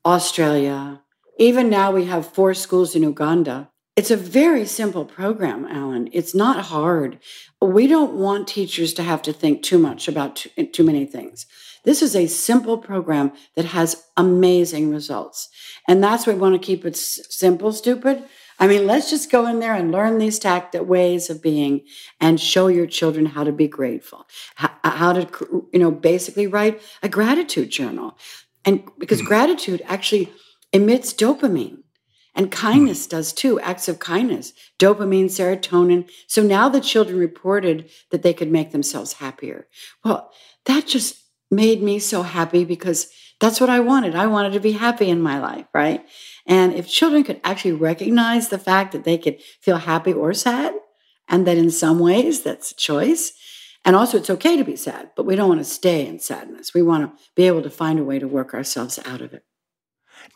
Australia. 0.06 1.02
Even 1.38 1.70
now, 1.70 1.92
we 1.92 2.06
have 2.06 2.28
four 2.28 2.54
schools 2.54 2.96
in 2.96 3.04
Uganda. 3.04 3.70
It's 3.96 4.12
a 4.12 4.18
very 4.18 4.66
simple 4.66 5.06
program, 5.06 5.66
Alan. 5.66 6.10
It's 6.14 6.34
not 6.34 6.66
hard. 6.66 7.20
We 7.62 7.86
don't 7.86 8.14
want 8.16 8.48
teachers 8.48 8.94
to 8.96 9.04
have 9.04 9.22
to 9.24 9.34
think 9.34 9.62
too 9.62 9.78
much 9.78 10.08
about 10.08 10.36
too, 10.38 10.66
too 10.68 10.84
many 10.84 11.06
things. 11.06 11.46
This 11.84 12.02
is 12.02 12.16
a 12.16 12.28
simple 12.28 12.78
program 12.78 13.34
that 13.56 13.66
has 13.66 14.04
amazing 14.16 14.90
results. 14.90 15.50
And 15.88 16.04
that's 16.04 16.26
why 16.26 16.34
we 16.34 16.40
want 16.40 16.56
to 16.56 16.66
keep 16.66 16.86
it 16.86 16.96
simple, 16.96 17.72
stupid, 17.72 18.24
I 18.60 18.68
mean, 18.68 18.86
let's 18.86 19.10
just 19.10 19.32
go 19.32 19.48
in 19.48 19.60
there 19.60 19.74
and 19.74 19.92
learn 19.92 20.18
these 20.18 20.40
tactile 20.40 20.86
ways 20.86 21.30
of 21.30 21.42
being 21.42 21.82
and 22.20 22.40
show 22.40 22.68
your 22.68 22.88
children 22.88 23.26
how 23.26 23.44
to 23.44 23.52
be 23.52 23.68
grateful, 23.68 24.28
how, 24.56 24.72
how 24.84 25.14
to, 25.14 25.68
you 25.74 25.80
know, 25.80 25.92
basically 25.92 26.48
write 26.48 26.82
a 27.02 27.10
gratitude 27.10 27.70
journal. 27.70 28.18
And 28.66 28.84
because 28.98 29.22
mm. 29.22 29.26
gratitude 29.26 29.82
actually 29.86 30.32
emits 30.72 31.14
dopamine 31.14 31.80
and 32.36 32.52
kindness 32.52 33.08
mm. 33.08 33.12
does 33.12 33.34
too, 33.34 33.60
acts 33.60 33.88
of 33.88 34.00
kindness, 34.00 34.54
dopamine, 34.80 35.26
serotonin. 35.26 36.10
So 36.28 36.42
now 36.42 36.70
the 36.70 36.82
children 36.82 37.18
reported 37.20 37.90
that 38.12 38.24
they 38.24 38.34
could 38.34 38.52
make 38.52 38.72
themselves 38.72 39.14
happier. 39.14 39.68
Well, 40.04 40.32
that 40.66 40.88
just 40.88 41.18
made 41.52 41.82
me 41.82 42.00
so 42.00 42.24
happy 42.24 42.66
because 42.66 43.10
that's 43.44 43.60
what 43.60 43.70
I 43.70 43.82
wanted. 43.82 44.16
I 44.16 44.28
wanted 44.28 44.54
to 44.54 44.62
be 44.62 44.72
happy 44.72 45.10
in 45.10 45.22
my 45.22 45.38
life, 45.38 45.66
right? 45.74 46.06
And 46.46 46.74
if 46.74 46.88
children 46.88 47.26
could 47.26 47.42
actually 47.44 47.74
recognize 47.74 48.48
the 48.48 48.58
fact 48.58 48.94
that 48.94 49.04
they 49.04 49.18
could 49.18 49.42
feel 49.60 49.80
happy 49.80 50.14
or 50.14 50.34
sad, 50.34 50.74
and 51.28 51.46
that 51.46 51.58
in 51.58 51.70
some 51.70 52.00
ways 52.00 52.42
that's 52.42 52.72
a 52.72 52.76
choice, 52.76 53.34
and 53.84 53.98
also 53.98 54.18
it's 54.18 54.30
okay 54.30 54.56
to 54.56 54.64
be 54.64 54.78
sad, 54.78 55.10
but 55.18 55.26
we 55.26 55.36
don't 55.36 55.50
want 55.50 55.60
to 55.60 55.66
stay 55.66 56.08
in 56.08 56.20
sadness. 56.20 56.74
We 56.74 56.84
want 56.84 57.04
to 57.04 57.24
be 57.36 57.44
able 57.48 57.62
to 57.64 57.70
find 57.70 58.00
a 58.00 58.06
way 58.06 58.18
to 58.18 58.30
work 58.30 58.54
ourselves 58.54 58.98
out 59.06 59.20
of 59.20 59.34
it. 59.34 59.44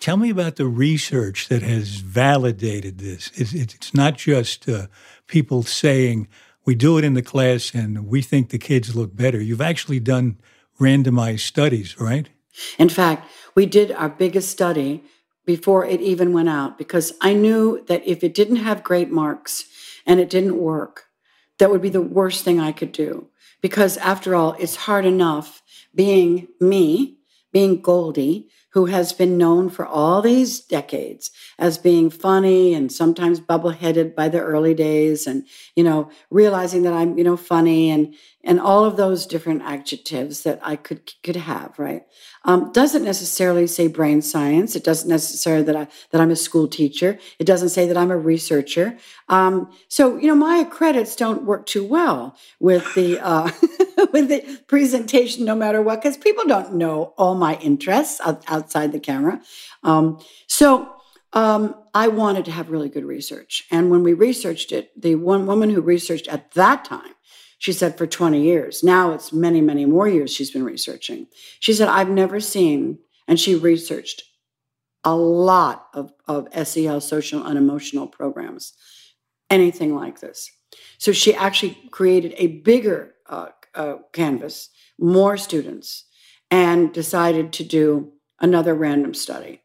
Tell 0.01 0.17
me 0.17 0.29
about 0.29 0.57
the 0.57 0.67
research 0.67 1.47
that 1.47 1.61
has 1.61 2.01
validated 2.01 2.97
this. 2.97 3.31
It's, 3.35 3.93
not 3.93 4.17
just 4.17 4.67
uh, 4.67 4.87
people 5.27 5.63
saying, 5.63 6.27
we 6.65 6.75
do 6.75 6.97
it 6.97 7.05
in 7.05 7.13
the 7.13 7.21
class 7.21 7.73
and 7.73 8.05
we 8.05 8.21
think 8.21 8.49
the 8.49 8.57
kids 8.57 8.97
look 8.97 9.15
better. 9.15 9.41
You've 9.41 9.61
actually 9.61 10.01
done 10.01 10.39
randomized 10.77 11.39
studies, 11.39 11.97
right? 12.01 12.27
In 12.77 12.89
fact, 12.89 13.29
we 13.55 13.65
did 13.65 13.91
our 13.91 14.09
biggest 14.09 14.49
study 14.49 15.03
before 15.45 15.85
it 15.85 16.01
even 16.01 16.33
went 16.33 16.49
out 16.49 16.77
because 16.77 17.13
I 17.21 17.33
knew 17.33 17.83
that 17.87 18.05
if 18.05 18.23
it 18.23 18.33
didn't 18.33 18.57
have 18.57 18.83
great 18.83 19.09
marks 19.09 19.65
and 20.05 20.19
it 20.19 20.29
didn't 20.29 20.57
work, 20.57 21.05
that 21.57 21.71
would 21.71 21.81
be 21.81 21.89
the 21.89 22.01
worst 22.01 22.43
thing 22.43 22.59
I 22.59 22.71
could 22.71 22.91
do. 22.91 23.27
Because 23.61 23.97
after 23.97 24.35
all, 24.35 24.55
it's 24.59 24.75
hard 24.75 25.05
enough 25.05 25.63
being 25.95 26.47
me, 26.59 27.17
being 27.51 27.81
Goldie, 27.81 28.49
who 28.71 28.85
has 28.85 29.13
been 29.13 29.37
known 29.37 29.69
for 29.69 29.85
all 29.87 30.21
these 30.21 30.59
decades 30.59 31.31
as 31.57 31.79
being 31.79 32.11
funny 32.11 32.75
and 32.75 32.91
sometimes 32.91 33.39
bubble 33.39 33.71
headed 33.71 34.15
by 34.15 34.29
the 34.29 34.39
early 34.39 34.75
days 34.75 35.25
and, 35.25 35.47
you 35.75 35.83
know, 35.83 36.11
realizing 36.29 36.83
that 36.83 36.93
I'm, 36.93 37.17
you 37.17 37.23
know, 37.23 37.37
funny 37.37 37.89
and, 37.89 38.13
and 38.47 38.61
all 38.61 38.85
of 38.85 38.95
those 38.95 39.25
different 39.25 39.61
adjectives 39.63 40.43
that 40.43 40.59
I 40.63 40.77
could 40.77 41.11
could 41.21 41.35
have, 41.35 41.77
right? 41.77 42.03
Um, 42.45 42.71
doesn't 42.71 43.03
necessarily 43.03 43.67
say 43.67 43.87
brain 43.87 44.21
science. 44.21 44.73
It 44.73 44.85
doesn't 44.85 45.09
necessarily 45.09 45.63
that 45.63 45.75
I 45.75 45.87
that 46.11 46.21
I'm 46.21 46.31
a 46.31 46.35
school 46.37 46.67
teacher. 46.69 47.19
It 47.39 47.43
doesn't 47.43 47.69
say 47.69 47.87
that 47.87 47.97
I'm 47.97 48.09
a 48.09 48.17
researcher. 48.17 48.97
Um, 49.27 49.69
so 49.89 50.15
you 50.15 50.27
know, 50.27 50.35
my 50.35 50.63
credits 50.63 51.15
don't 51.17 51.43
work 51.43 51.65
too 51.65 51.83
well 51.83 52.37
with 52.61 52.95
the 52.95 53.19
uh, 53.19 53.51
with 54.13 54.29
the 54.29 54.61
presentation, 54.67 55.43
no 55.43 55.53
matter 55.53 55.81
what, 55.81 56.01
because 56.01 56.15
people 56.15 56.45
don't 56.47 56.75
know 56.75 57.13
all 57.17 57.35
my 57.35 57.57
interests 57.57 58.21
outside 58.23 58.93
the 58.93 58.99
camera. 59.01 59.41
Um, 59.83 60.19
so 60.47 60.89
um, 61.33 61.75
I 61.93 62.07
wanted 62.07 62.45
to 62.45 62.51
have 62.51 62.69
really 62.69 62.87
good 62.87 63.03
research, 63.03 63.65
and 63.69 63.91
when 63.91 64.03
we 64.03 64.13
researched 64.13 64.71
it, 64.71 64.89
the 64.99 65.15
one 65.15 65.47
woman 65.47 65.69
who 65.69 65.81
researched 65.81 66.29
at 66.29 66.51
that 66.51 66.85
time 66.85 67.16
she 67.57 67.73
said, 67.73 67.97
for 67.97 68.05
20 68.05 68.41
years. 68.41 68.83
Now 68.83 69.11
it's 69.11 69.33
many, 69.33 69.61
many 69.61 69.85
more 69.85 70.07
years 70.07 70.31
she's 70.31 70.51
been 70.51 70.63
researching. 70.63 71.27
She 71.59 71.73
said, 71.73 71.89
I've 71.89 72.09
never 72.09 72.39
seen, 72.39 72.99
and 73.27 73.39
she 73.39 73.55
researched 73.55 74.23
a 75.03 75.15
lot 75.15 75.87
of, 75.93 76.11
of 76.27 76.47
SEL, 76.67 77.01
social 77.01 77.43
and 77.43 77.57
emotional 77.57 78.07
programs, 78.07 78.73
anything 79.49 79.95
like 79.95 80.19
this. 80.19 80.51
So 80.97 81.11
she 81.11 81.33
actually 81.33 81.77
created 81.91 82.33
a 82.37 82.47
bigger 82.47 83.15
uh, 83.27 83.47
uh, 83.73 83.95
canvas, 84.11 84.69
more 84.99 85.37
students, 85.37 86.05
and 86.51 86.93
decided 86.93 87.53
to 87.53 87.63
do 87.63 88.11
another 88.39 88.73
random 88.73 89.13
study 89.13 89.61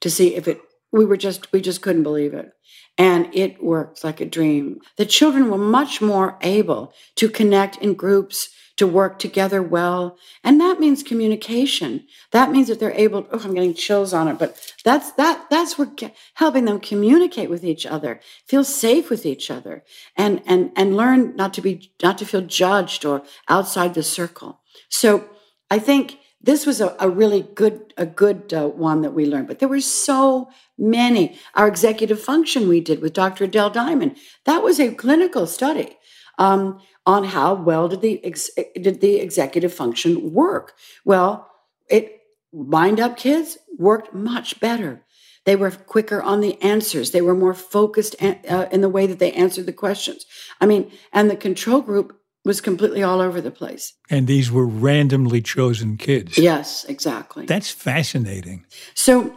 to 0.00 0.10
see 0.10 0.34
if 0.34 0.46
it 0.46 0.60
we 0.92 1.04
were 1.04 1.16
just 1.16 1.50
we 1.52 1.60
just 1.60 1.82
couldn't 1.82 2.02
believe 2.02 2.34
it 2.34 2.52
and 2.98 3.28
it 3.34 3.62
worked 3.62 4.04
like 4.04 4.20
a 4.20 4.26
dream. 4.26 4.80
The 4.96 5.06
children 5.06 5.50
were 5.50 5.58
much 5.58 6.00
more 6.00 6.38
able 6.42 6.92
to 7.16 7.28
connect 7.28 7.76
in 7.78 7.94
groups 7.94 8.48
to 8.76 8.86
work 8.86 9.18
together 9.18 9.62
well 9.62 10.16
and 10.42 10.60
that 10.60 10.80
means 10.80 11.02
communication. 11.02 12.06
That 12.32 12.50
means 12.50 12.68
that 12.68 12.80
they're 12.80 12.92
able 12.92 13.26
oh 13.30 13.40
i'm 13.44 13.54
getting 13.54 13.74
chills 13.74 14.14
on 14.14 14.28
it 14.28 14.38
but 14.38 14.58
that's 14.84 15.12
that 15.12 15.46
that's 15.50 15.78
what 15.78 16.02
helping 16.34 16.64
them 16.64 16.80
communicate 16.80 17.50
with 17.50 17.64
each 17.64 17.84
other 17.84 18.20
feel 18.46 18.64
safe 18.64 19.10
with 19.10 19.26
each 19.26 19.50
other 19.50 19.84
and 20.16 20.42
and 20.46 20.72
and 20.74 20.96
learn 20.96 21.36
not 21.36 21.52
to 21.54 21.60
be 21.60 21.92
not 22.02 22.18
to 22.18 22.24
feel 22.24 22.40
judged 22.40 23.04
or 23.04 23.22
outside 23.48 23.94
the 23.94 24.02
circle. 24.02 24.60
So 24.88 25.28
i 25.70 25.78
think 25.78 26.18
this 26.40 26.66
was 26.66 26.80
a, 26.80 26.96
a 26.98 27.08
really 27.08 27.42
good 27.42 27.94
a 27.96 28.06
good 28.06 28.52
uh, 28.52 28.68
one 28.68 29.02
that 29.02 29.14
we 29.14 29.26
learned 29.26 29.48
but 29.48 29.58
there 29.58 29.68
were 29.68 29.80
so 29.80 30.48
many 30.82 31.38
our 31.54 31.68
executive 31.68 32.20
function 32.20 32.68
we 32.68 32.80
did 32.80 33.00
with 33.00 33.12
dr 33.12 33.42
adele 33.42 33.70
diamond 33.70 34.16
that 34.44 34.62
was 34.62 34.80
a 34.80 34.94
clinical 34.94 35.46
study 35.46 35.96
um, 36.38 36.80
on 37.06 37.24
how 37.24 37.54
well 37.54 37.88
did 37.88 38.00
the 38.00 38.24
ex- 38.24 38.50
did 38.74 39.00
the 39.00 39.16
executive 39.16 39.72
function 39.72 40.32
work 40.32 40.74
well 41.04 41.48
it 41.88 42.20
mind 42.52 42.98
up 42.98 43.16
kids 43.16 43.58
worked 43.78 44.12
much 44.12 44.58
better 44.60 45.02
they 45.44 45.56
were 45.56 45.70
quicker 45.70 46.20
on 46.20 46.40
the 46.40 46.60
answers 46.62 47.12
they 47.12 47.22
were 47.22 47.34
more 47.34 47.54
focused 47.54 48.16
uh, 48.20 48.66
in 48.72 48.80
the 48.80 48.88
way 48.88 49.06
that 49.06 49.20
they 49.20 49.32
answered 49.32 49.66
the 49.66 49.72
questions 49.72 50.26
i 50.60 50.66
mean 50.66 50.90
and 51.12 51.30
the 51.30 51.36
control 51.36 51.80
group 51.80 52.18
was 52.44 52.60
completely 52.60 53.02
all 53.02 53.20
over 53.20 53.40
the 53.40 53.50
place. 53.50 53.94
And 54.10 54.26
these 54.26 54.50
were 54.50 54.66
randomly 54.66 55.40
chosen 55.40 55.96
kids. 55.96 56.38
Yes, 56.38 56.84
exactly. 56.84 57.46
That's 57.46 57.70
fascinating. 57.70 58.66
So 58.94 59.32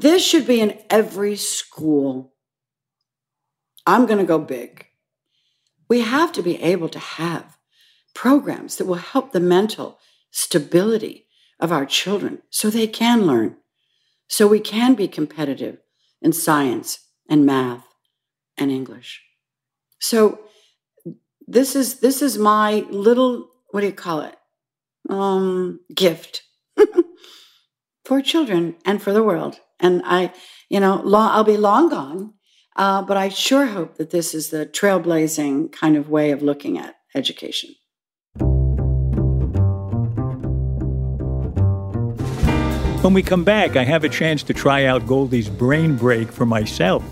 this 0.00 0.24
should 0.24 0.46
be 0.46 0.60
in 0.60 0.78
every 0.88 1.36
school. 1.36 2.32
I'm 3.86 4.06
going 4.06 4.18
to 4.18 4.24
go 4.24 4.38
big. 4.38 4.86
We 5.88 6.00
have 6.00 6.32
to 6.32 6.42
be 6.42 6.60
able 6.62 6.88
to 6.90 6.98
have 6.98 7.58
programs 8.14 8.76
that 8.76 8.86
will 8.86 8.94
help 8.94 9.32
the 9.32 9.40
mental 9.40 9.98
stability 10.30 11.26
of 11.60 11.72
our 11.72 11.84
children 11.84 12.42
so 12.50 12.70
they 12.70 12.86
can 12.86 13.26
learn, 13.26 13.56
so 14.28 14.46
we 14.46 14.60
can 14.60 14.94
be 14.94 15.08
competitive 15.08 15.78
in 16.20 16.32
science 16.32 17.00
and 17.28 17.44
math 17.44 17.86
and 18.56 18.70
English. 18.70 19.22
So 19.98 20.40
this 21.46 21.76
is 21.76 22.00
this 22.00 22.22
is 22.22 22.38
my 22.38 22.86
little 22.90 23.48
what 23.70 23.80
do 23.80 23.86
you 23.86 23.92
call 23.92 24.20
it 24.20 24.36
um 25.10 25.80
gift 25.94 26.42
for 28.04 28.22
children 28.22 28.76
and 28.84 29.02
for 29.02 29.12
the 29.12 29.22
world 29.22 29.60
and 29.82 30.00
i 30.04 30.32
you 30.70 30.80
know 30.80 31.02
long, 31.04 31.30
i'll 31.32 31.44
be 31.44 31.56
long 31.56 31.88
gone 31.88 32.32
uh, 32.76 33.02
but 33.02 33.16
i 33.16 33.28
sure 33.28 33.66
hope 33.66 33.96
that 33.96 34.10
this 34.10 34.34
is 34.34 34.48
the 34.48 34.64
trailblazing 34.64 35.70
kind 35.72 35.96
of 35.96 36.08
way 36.08 36.30
of 36.30 36.42
looking 36.42 36.78
at 36.78 36.94
education. 37.14 37.74
When 43.02 43.14
we 43.14 43.22
come 43.22 43.44
back 43.44 43.76
i 43.76 43.84
have 43.84 44.04
a 44.04 44.08
chance 44.08 44.42
to 44.44 44.54
try 44.54 44.84
out 44.84 45.06
goldie's 45.06 45.48
brain 45.48 45.96
break 45.96 46.30
for 46.30 46.46
myself 46.46 47.04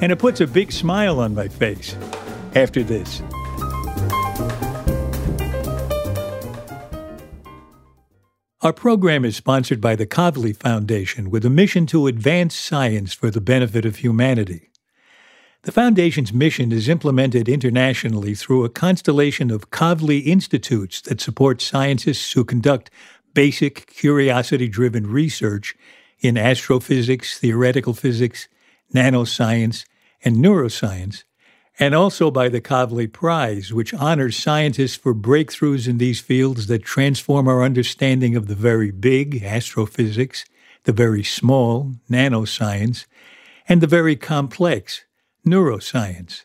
and 0.00 0.12
it 0.12 0.18
puts 0.18 0.40
a 0.40 0.46
big 0.46 0.72
smile 0.72 1.18
on 1.18 1.34
my 1.34 1.48
face 1.48 1.96
after 2.54 2.82
this 2.82 3.20
Our 8.62 8.74
program 8.74 9.24
is 9.24 9.36
sponsored 9.36 9.80
by 9.80 9.96
the 9.96 10.06
Kavli 10.06 10.54
Foundation 10.54 11.30
with 11.30 11.46
a 11.46 11.50
mission 11.50 11.86
to 11.86 12.06
advance 12.06 12.54
science 12.54 13.14
for 13.14 13.30
the 13.30 13.40
benefit 13.40 13.86
of 13.86 13.96
humanity. 13.96 14.68
The 15.62 15.72
Foundation's 15.72 16.30
mission 16.30 16.70
is 16.70 16.86
implemented 16.86 17.48
internationally 17.48 18.34
through 18.34 18.66
a 18.66 18.68
constellation 18.68 19.50
of 19.50 19.70
Kavli 19.70 20.26
institutes 20.26 21.00
that 21.02 21.22
support 21.22 21.62
scientists 21.62 22.32
who 22.32 22.44
conduct 22.44 22.90
basic, 23.32 23.86
curiosity 23.86 24.68
driven 24.68 25.06
research 25.06 25.74
in 26.18 26.36
astrophysics, 26.36 27.38
theoretical 27.38 27.94
physics, 27.94 28.46
nanoscience, 28.94 29.86
and 30.22 30.36
neuroscience 30.36 31.24
and 31.80 31.94
also 31.94 32.30
by 32.30 32.50
the 32.50 32.60
Kavli 32.60 33.10
Prize, 33.10 33.72
which 33.72 33.94
honors 33.94 34.36
scientists 34.36 34.96
for 34.96 35.14
breakthroughs 35.14 35.88
in 35.88 35.96
these 35.96 36.20
fields 36.20 36.66
that 36.66 36.84
transform 36.84 37.48
our 37.48 37.62
understanding 37.62 38.36
of 38.36 38.48
the 38.48 38.54
very 38.54 38.90
big, 38.90 39.42
astrophysics, 39.42 40.44
the 40.84 40.92
very 40.92 41.24
small, 41.24 41.94
nanoscience, 42.10 43.06
and 43.66 43.80
the 43.80 43.86
very 43.86 44.14
complex, 44.14 45.04
neuroscience. 45.46 46.44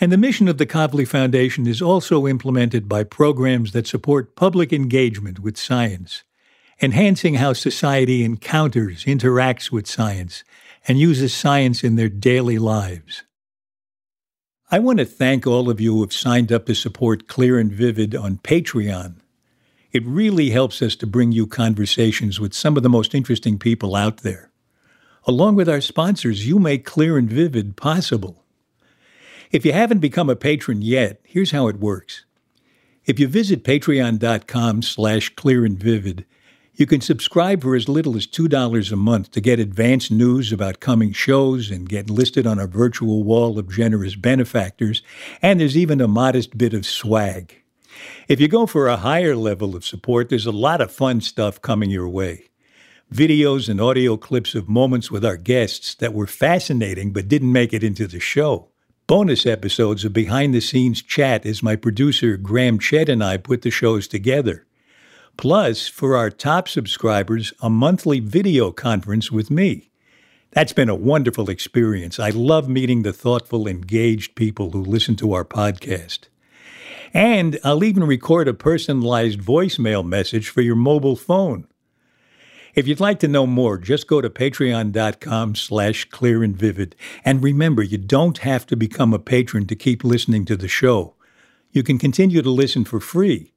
And 0.00 0.10
the 0.10 0.18
mission 0.18 0.48
of 0.48 0.56
the 0.56 0.66
Kavli 0.66 1.06
Foundation 1.06 1.66
is 1.66 1.82
also 1.82 2.26
implemented 2.26 2.88
by 2.88 3.04
programs 3.04 3.72
that 3.72 3.86
support 3.86 4.36
public 4.36 4.72
engagement 4.72 5.38
with 5.38 5.58
science, 5.58 6.22
enhancing 6.80 7.34
how 7.34 7.52
society 7.52 8.24
encounters, 8.24 9.04
interacts 9.04 9.70
with 9.70 9.86
science, 9.86 10.44
and 10.88 10.98
uses 10.98 11.34
science 11.34 11.84
in 11.84 11.96
their 11.96 12.08
daily 12.08 12.58
lives. 12.58 13.22
I 14.68 14.80
want 14.80 14.98
to 14.98 15.04
thank 15.04 15.46
all 15.46 15.70
of 15.70 15.80
you 15.80 15.94
who 15.94 16.00
have 16.00 16.12
signed 16.12 16.50
up 16.50 16.66
to 16.66 16.74
support 16.74 17.28
Clear 17.28 17.56
and 17.56 17.70
Vivid 17.70 18.16
on 18.16 18.38
Patreon. 18.38 19.14
It 19.92 20.04
really 20.04 20.50
helps 20.50 20.82
us 20.82 20.96
to 20.96 21.06
bring 21.06 21.30
you 21.30 21.46
conversations 21.46 22.40
with 22.40 22.52
some 22.52 22.76
of 22.76 22.82
the 22.82 22.88
most 22.88 23.14
interesting 23.14 23.60
people 23.60 23.94
out 23.94 24.18
there. 24.18 24.50
Along 25.24 25.54
with 25.54 25.68
our 25.68 25.80
sponsors, 25.80 26.48
you 26.48 26.58
make 26.58 26.84
Clear 26.84 27.16
and 27.16 27.30
Vivid 27.30 27.76
possible. 27.76 28.42
If 29.52 29.64
you 29.64 29.72
haven't 29.72 30.00
become 30.00 30.28
a 30.28 30.34
patron 30.34 30.82
yet, 30.82 31.20
here's 31.22 31.52
how 31.52 31.68
it 31.68 31.78
works. 31.78 32.24
If 33.04 33.20
you 33.20 33.28
visit 33.28 33.62
patreon.com 33.62 34.82
slash 34.82 35.28
clear 35.36 35.64
and 35.64 35.78
vivid, 35.78 36.26
you 36.76 36.86
can 36.86 37.00
subscribe 37.00 37.62
for 37.62 37.74
as 37.74 37.88
little 37.88 38.16
as 38.16 38.26
$2 38.26 38.92
a 38.92 38.96
month 38.96 39.30
to 39.30 39.40
get 39.40 39.58
advance 39.58 40.10
news 40.10 40.52
about 40.52 40.78
coming 40.80 41.12
shows 41.12 41.70
and 41.70 41.88
get 41.88 42.10
listed 42.10 42.46
on 42.46 42.60
our 42.60 42.66
virtual 42.66 43.24
wall 43.24 43.58
of 43.58 43.70
generous 43.70 44.14
benefactors, 44.14 45.02
and 45.40 45.58
there's 45.58 45.76
even 45.76 46.02
a 46.02 46.08
modest 46.08 46.58
bit 46.58 46.74
of 46.74 46.84
swag. 46.84 47.62
If 48.28 48.40
you 48.40 48.48
go 48.48 48.66
for 48.66 48.88
a 48.88 48.98
higher 48.98 49.34
level 49.34 49.74
of 49.74 49.86
support, 49.86 50.28
there's 50.28 50.44
a 50.44 50.52
lot 50.52 50.82
of 50.82 50.92
fun 50.92 51.22
stuff 51.22 51.62
coming 51.62 51.90
your 51.90 52.08
way. 52.08 52.44
Videos 53.12 53.68
and 53.68 53.80
audio 53.80 54.18
clips 54.18 54.54
of 54.54 54.68
moments 54.68 55.10
with 55.10 55.24
our 55.24 55.36
guests 55.36 55.94
that 55.94 56.12
were 56.12 56.26
fascinating 56.26 57.12
but 57.12 57.28
didn't 57.28 57.52
make 57.52 57.72
it 57.72 57.84
into 57.84 58.06
the 58.06 58.20
show. 58.20 58.68
Bonus 59.06 59.46
episodes 59.46 60.04
of 60.04 60.12
behind 60.12 60.52
the 60.52 60.60
scenes 60.60 61.00
chat 61.00 61.46
as 61.46 61.62
my 61.62 61.76
producer 61.76 62.36
Graham 62.36 62.78
Chedd 62.78 63.08
and 63.08 63.22
I 63.22 63.36
put 63.36 63.62
the 63.62 63.70
shows 63.70 64.08
together. 64.08 64.66
Plus, 65.36 65.86
for 65.86 66.16
our 66.16 66.30
top 66.30 66.68
subscribers, 66.68 67.52
a 67.60 67.68
monthly 67.68 68.20
video 68.20 68.72
conference 68.72 69.30
with 69.30 69.50
me. 69.50 69.90
That's 70.52 70.72
been 70.72 70.88
a 70.88 70.94
wonderful 70.94 71.50
experience. 71.50 72.18
I 72.18 72.30
love 72.30 72.68
meeting 72.68 73.02
the 73.02 73.12
thoughtful, 73.12 73.68
engaged 73.68 74.34
people 74.34 74.70
who 74.70 74.82
listen 74.82 75.14
to 75.16 75.34
our 75.34 75.44
podcast. 75.44 76.28
And 77.12 77.58
I'll 77.62 77.84
even 77.84 78.04
record 78.04 78.48
a 78.48 78.54
personalized 78.54 79.40
voicemail 79.40 80.04
message 80.04 80.48
for 80.48 80.62
your 80.62 80.76
mobile 80.76 81.16
phone. 81.16 81.66
If 82.74 82.86
you'd 82.86 83.00
like 83.00 83.20
to 83.20 83.28
know 83.28 83.46
more, 83.46 83.78
just 83.78 84.06
go 84.06 84.20
to 84.20 84.28
patreon.com 84.30 85.54
slash 85.54 86.06
clear 86.06 86.42
and 86.42 86.56
vivid. 86.56 86.94
And 87.24 87.42
remember, 87.42 87.82
you 87.82 87.98
don't 87.98 88.38
have 88.38 88.66
to 88.66 88.76
become 88.76 89.14
a 89.14 89.18
patron 89.18 89.66
to 89.66 89.76
keep 89.76 90.04
listening 90.04 90.44
to 90.46 90.56
the 90.56 90.68
show. 90.68 91.14
You 91.72 91.82
can 91.82 91.98
continue 91.98 92.42
to 92.42 92.50
listen 92.50 92.84
for 92.84 93.00
free, 93.00 93.52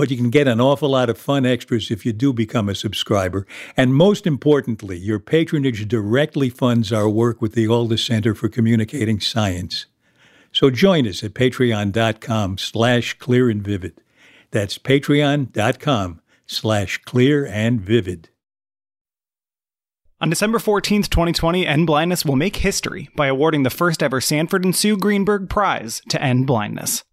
but 0.00 0.10
you 0.10 0.16
can 0.16 0.30
get 0.30 0.48
an 0.48 0.62
awful 0.62 0.88
lot 0.88 1.10
of 1.10 1.18
fun 1.18 1.44
extras 1.44 1.90
if 1.90 2.06
you 2.06 2.12
do 2.14 2.32
become 2.32 2.70
a 2.70 2.74
subscriber. 2.74 3.46
And 3.76 3.94
most 3.94 4.26
importantly, 4.26 4.96
your 4.96 5.18
patronage 5.18 5.86
directly 5.86 6.48
funds 6.48 6.90
our 6.90 7.06
work 7.06 7.42
with 7.42 7.52
the 7.52 7.68
Alda 7.68 7.98
Center 7.98 8.34
for 8.34 8.48
Communicating 8.48 9.20
Science. 9.20 9.84
So 10.52 10.70
join 10.70 11.06
us 11.06 11.22
at 11.22 11.34
patreon.com 11.34 12.56
slash 12.56 13.18
clear 13.18 13.50
and 13.50 13.62
vivid. 13.62 14.00
That's 14.52 14.78
patreon.com 14.78 16.22
slash 16.46 16.96
clear 17.04 17.44
and 17.44 17.78
vivid. 17.82 18.30
On 20.18 20.30
December 20.30 20.56
14th, 20.56 21.10
2020, 21.10 21.66
End 21.66 21.86
Blindness 21.86 22.24
will 22.24 22.36
make 22.36 22.56
history 22.56 23.10
by 23.16 23.26
awarding 23.26 23.64
the 23.64 23.68
first 23.68 24.02
ever 24.02 24.22
Sanford 24.22 24.64
and 24.64 24.74
Sue 24.74 24.96
Greenberg 24.96 25.50
Prize 25.50 26.00
to 26.08 26.22
end 26.22 26.46
blindness. 26.46 27.04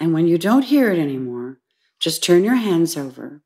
And 0.00 0.14
when 0.14 0.26
you 0.26 0.38
don't 0.38 0.64
hear 0.64 0.90
it 0.90 0.98
anymore, 0.98 1.58
just 2.00 2.24
turn 2.24 2.44
your 2.44 2.54
hands 2.56 2.96
over 2.96 3.42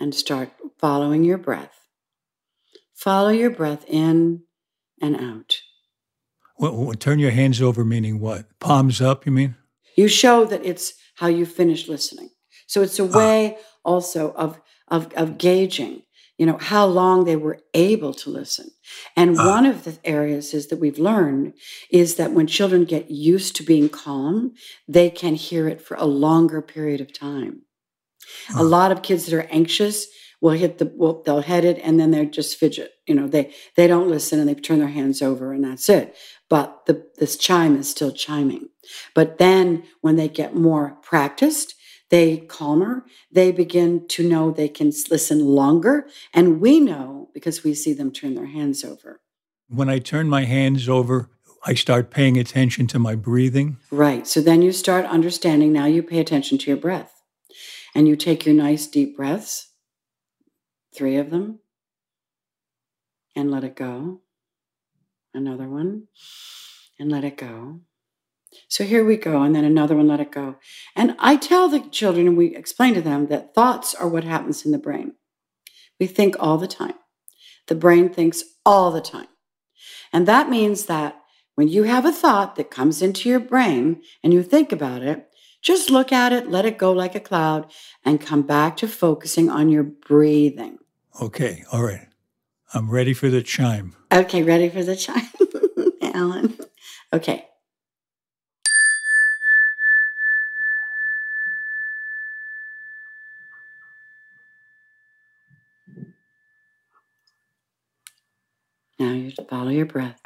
and 0.00 0.14
start 0.14 0.50
following 0.78 1.22
your 1.22 1.38
breath. 1.38 1.86
Follow 2.94 3.28
your 3.28 3.50
breath 3.50 3.84
in 3.86 4.42
and 5.00 5.16
out. 5.16 5.60
Well, 6.58 6.92
turn 6.94 7.18
your 7.18 7.30
hands 7.30 7.62
over, 7.62 7.84
meaning 7.84 8.20
what? 8.20 8.46
Palms 8.58 9.00
up, 9.00 9.24
you 9.24 9.32
mean? 9.32 9.56
You 9.96 10.08
show 10.08 10.44
that 10.46 10.64
it's 10.64 10.94
how 11.16 11.28
you 11.28 11.46
finish 11.46 11.88
listening. 11.88 12.30
So 12.66 12.82
it's 12.82 12.98
a 12.98 13.04
ah. 13.04 13.16
way 13.16 13.56
ah. 13.58 13.62
also 13.84 14.32
of, 14.32 14.60
of, 14.88 15.12
of 15.14 15.38
gauging 15.38 16.02
you 16.40 16.46
know, 16.46 16.56
how 16.58 16.86
long 16.86 17.24
they 17.24 17.36
were 17.36 17.58
able 17.74 18.14
to 18.14 18.30
listen. 18.30 18.70
And 19.14 19.38
uh, 19.38 19.44
one 19.44 19.66
of 19.66 19.84
the 19.84 19.98
areas 20.04 20.54
is 20.54 20.68
that 20.68 20.78
we've 20.78 20.98
learned 20.98 21.52
is 21.90 22.14
that 22.14 22.32
when 22.32 22.46
children 22.46 22.86
get 22.86 23.10
used 23.10 23.56
to 23.56 23.62
being 23.62 23.90
calm, 23.90 24.54
they 24.88 25.10
can 25.10 25.34
hear 25.34 25.68
it 25.68 25.82
for 25.82 25.98
a 25.98 26.06
longer 26.06 26.62
period 26.62 27.02
of 27.02 27.12
time. 27.12 27.66
A 28.54 28.62
lot 28.62 28.92
of 28.92 29.02
kids 29.02 29.26
that 29.26 29.36
are 29.36 29.48
anxious 29.50 30.06
will 30.40 30.52
hit 30.52 30.78
the 30.78 30.90
well, 30.96 31.22
they'll 31.24 31.42
head 31.42 31.64
it 31.64 31.78
and 31.82 32.00
then 32.00 32.10
they 32.10 32.24
just 32.26 32.56
fidget. 32.56 32.92
You 33.06 33.14
know, 33.14 33.28
they 33.28 33.52
they 33.76 33.86
don't 33.86 34.08
listen 34.08 34.40
and 34.40 34.48
they 34.48 34.54
turn 34.54 34.78
their 34.78 34.88
hands 34.88 35.22
over 35.22 35.52
and 35.52 35.64
that's 35.64 35.88
it. 35.88 36.16
But 36.48 36.86
the 36.86 37.06
this 37.18 37.36
chime 37.36 37.76
is 37.76 37.90
still 37.90 38.12
chiming. 38.12 38.68
But 39.14 39.38
then 39.38 39.84
when 40.00 40.16
they 40.16 40.28
get 40.28 40.54
more 40.54 40.98
practiced, 41.02 41.74
they 42.10 42.38
calmer, 42.38 43.04
they 43.30 43.52
begin 43.52 44.06
to 44.08 44.28
know 44.28 44.50
they 44.50 44.68
can 44.68 44.92
listen 45.10 45.40
longer. 45.44 46.08
And 46.34 46.60
we 46.60 46.80
know 46.80 47.28
because 47.32 47.62
we 47.62 47.74
see 47.74 47.92
them 47.92 48.10
turn 48.10 48.34
their 48.34 48.46
hands 48.46 48.84
over. 48.84 49.20
When 49.68 49.88
I 49.88 50.00
turn 50.00 50.28
my 50.28 50.44
hands 50.44 50.88
over, 50.88 51.30
I 51.64 51.74
start 51.74 52.10
paying 52.10 52.36
attention 52.36 52.86
to 52.88 52.98
my 52.98 53.14
breathing. 53.14 53.76
Right. 53.90 54.26
So 54.26 54.40
then 54.40 54.62
you 54.62 54.72
start 54.72 55.04
understanding. 55.04 55.72
Now 55.72 55.86
you 55.86 56.02
pay 56.02 56.18
attention 56.18 56.58
to 56.58 56.70
your 56.70 56.76
breath. 56.76 57.19
And 57.94 58.06
you 58.06 58.16
take 58.16 58.46
your 58.46 58.54
nice 58.54 58.86
deep 58.86 59.16
breaths, 59.16 59.72
three 60.94 61.16
of 61.16 61.30
them, 61.30 61.60
and 63.34 63.50
let 63.50 63.64
it 63.64 63.76
go. 63.76 64.20
Another 65.32 65.68
one, 65.68 66.08
and 66.98 67.10
let 67.10 67.24
it 67.24 67.36
go. 67.36 67.80
So 68.68 68.84
here 68.84 69.04
we 69.04 69.16
go, 69.16 69.42
and 69.42 69.54
then 69.54 69.64
another 69.64 69.96
one, 69.96 70.08
let 70.08 70.20
it 70.20 70.32
go. 70.32 70.56
And 70.96 71.14
I 71.18 71.36
tell 71.36 71.68
the 71.68 71.80
children, 71.80 72.26
and 72.26 72.36
we 72.36 72.56
explain 72.56 72.94
to 72.94 73.00
them 73.00 73.28
that 73.28 73.54
thoughts 73.54 73.94
are 73.94 74.08
what 74.08 74.24
happens 74.24 74.64
in 74.64 74.72
the 74.72 74.78
brain. 74.78 75.14
We 76.00 76.06
think 76.06 76.34
all 76.40 76.58
the 76.58 76.66
time. 76.66 76.94
The 77.68 77.74
brain 77.76 78.08
thinks 78.08 78.42
all 78.66 78.90
the 78.90 79.00
time. 79.00 79.28
And 80.12 80.26
that 80.26 80.50
means 80.50 80.86
that 80.86 81.20
when 81.54 81.68
you 81.68 81.84
have 81.84 82.04
a 82.04 82.12
thought 82.12 82.56
that 82.56 82.70
comes 82.70 83.02
into 83.02 83.28
your 83.28 83.38
brain 83.38 84.02
and 84.24 84.32
you 84.32 84.42
think 84.42 84.72
about 84.72 85.02
it, 85.02 85.29
just 85.62 85.90
look 85.90 86.12
at 86.12 86.32
it, 86.32 86.48
let 86.48 86.64
it 86.64 86.78
go 86.78 86.92
like 86.92 87.14
a 87.14 87.20
cloud, 87.20 87.70
and 88.04 88.20
come 88.20 88.42
back 88.42 88.76
to 88.78 88.88
focusing 88.88 89.50
on 89.50 89.68
your 89.68 89.82
breathing. 89.82 90.78
Okay, 91.20 91.64
all 91.72 91.82
right. 91.82 92.08
I'm 92.72 92.90
ready 92.90 93.12
for 93.14 93.28
the 93.28 93.42
chime. 93.42 93.94
Okay, 94.12 94.42
ready 94.42 94.68
for 94.68 94.82
the 94.84 94.96
chime, 94.96 95.28
Alan. 96.02 96.56
Okay. 97.12 97.46
Now 108.98 109.12
you 109.12 109.32
follow 109.48 109.70
your 109.70 109.86
breath. 109.86 110.20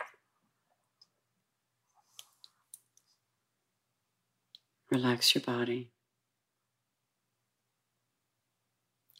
Relax 4.94 5.35
your 5.35 5.42
body. 5.42 5.90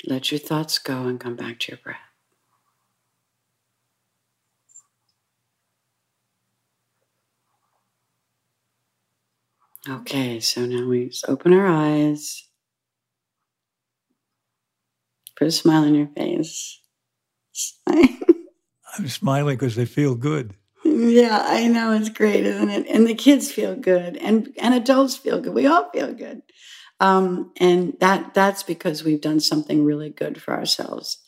Let 0.07 0.31
your 0.31 0.39
thoughts 0.39 0.79
go 0.79 1.09
and 1.09 1.19
come 1.19 1.35
back 1.35 1.59
to 1.61 1.73
your 1.73 1.81
breath. 1.83 1.97
Okay, 9.89 10.39
so 10.39 10.65
now 10.65 10.87
we 10.87 11.09
just 11.09 11.29
open 11.29 11.53
our 11.53 11.67
eyes. 11.67 12.45
Put 15.37 15.49
a 15.49 15.51
smile 15.51 15.83
on 15.83 15.97
your 15.97 16.11
face. 16.17 16.81
I'm 17.89 19.09
smiling 19.09 19.57
because 19.57 19.75
they 19.75 19.87
feel 19.87 20.15
good. 20.15 20.55
Yeah, 20.95 21.43
I 21.47 21.67
know 21.67 21.93
it's 21.93 22.09
great, 22.11 22.45
isn't 22.47 22.71
it? 22.71 22.87
And 22.89 23.07
the 23.07 23.15
kids 23.15 23.51
feel 23.51 23.75
good, 23.75 24.17
and 24.19 24.55
and 24.59 24.75
adults 24.75 25.17
feel 25.17 25.41
good. 25.41 25.55
We 25.55 25.67
all 25.67 25.91
feel 25.91 26.13
good, 26.13 26.43
um, 27.01 27.53
and 27.59 27.95
that 28.01 28.35
that's 28.35 28.63
because 28.63 29.03
we've 29.03 29.21
done 29.21 29.41
something 29.41 29.85
really 29.85 30.11
good 30.11 30.41
for 30.41 30.55
ourselves. 30.55 31.19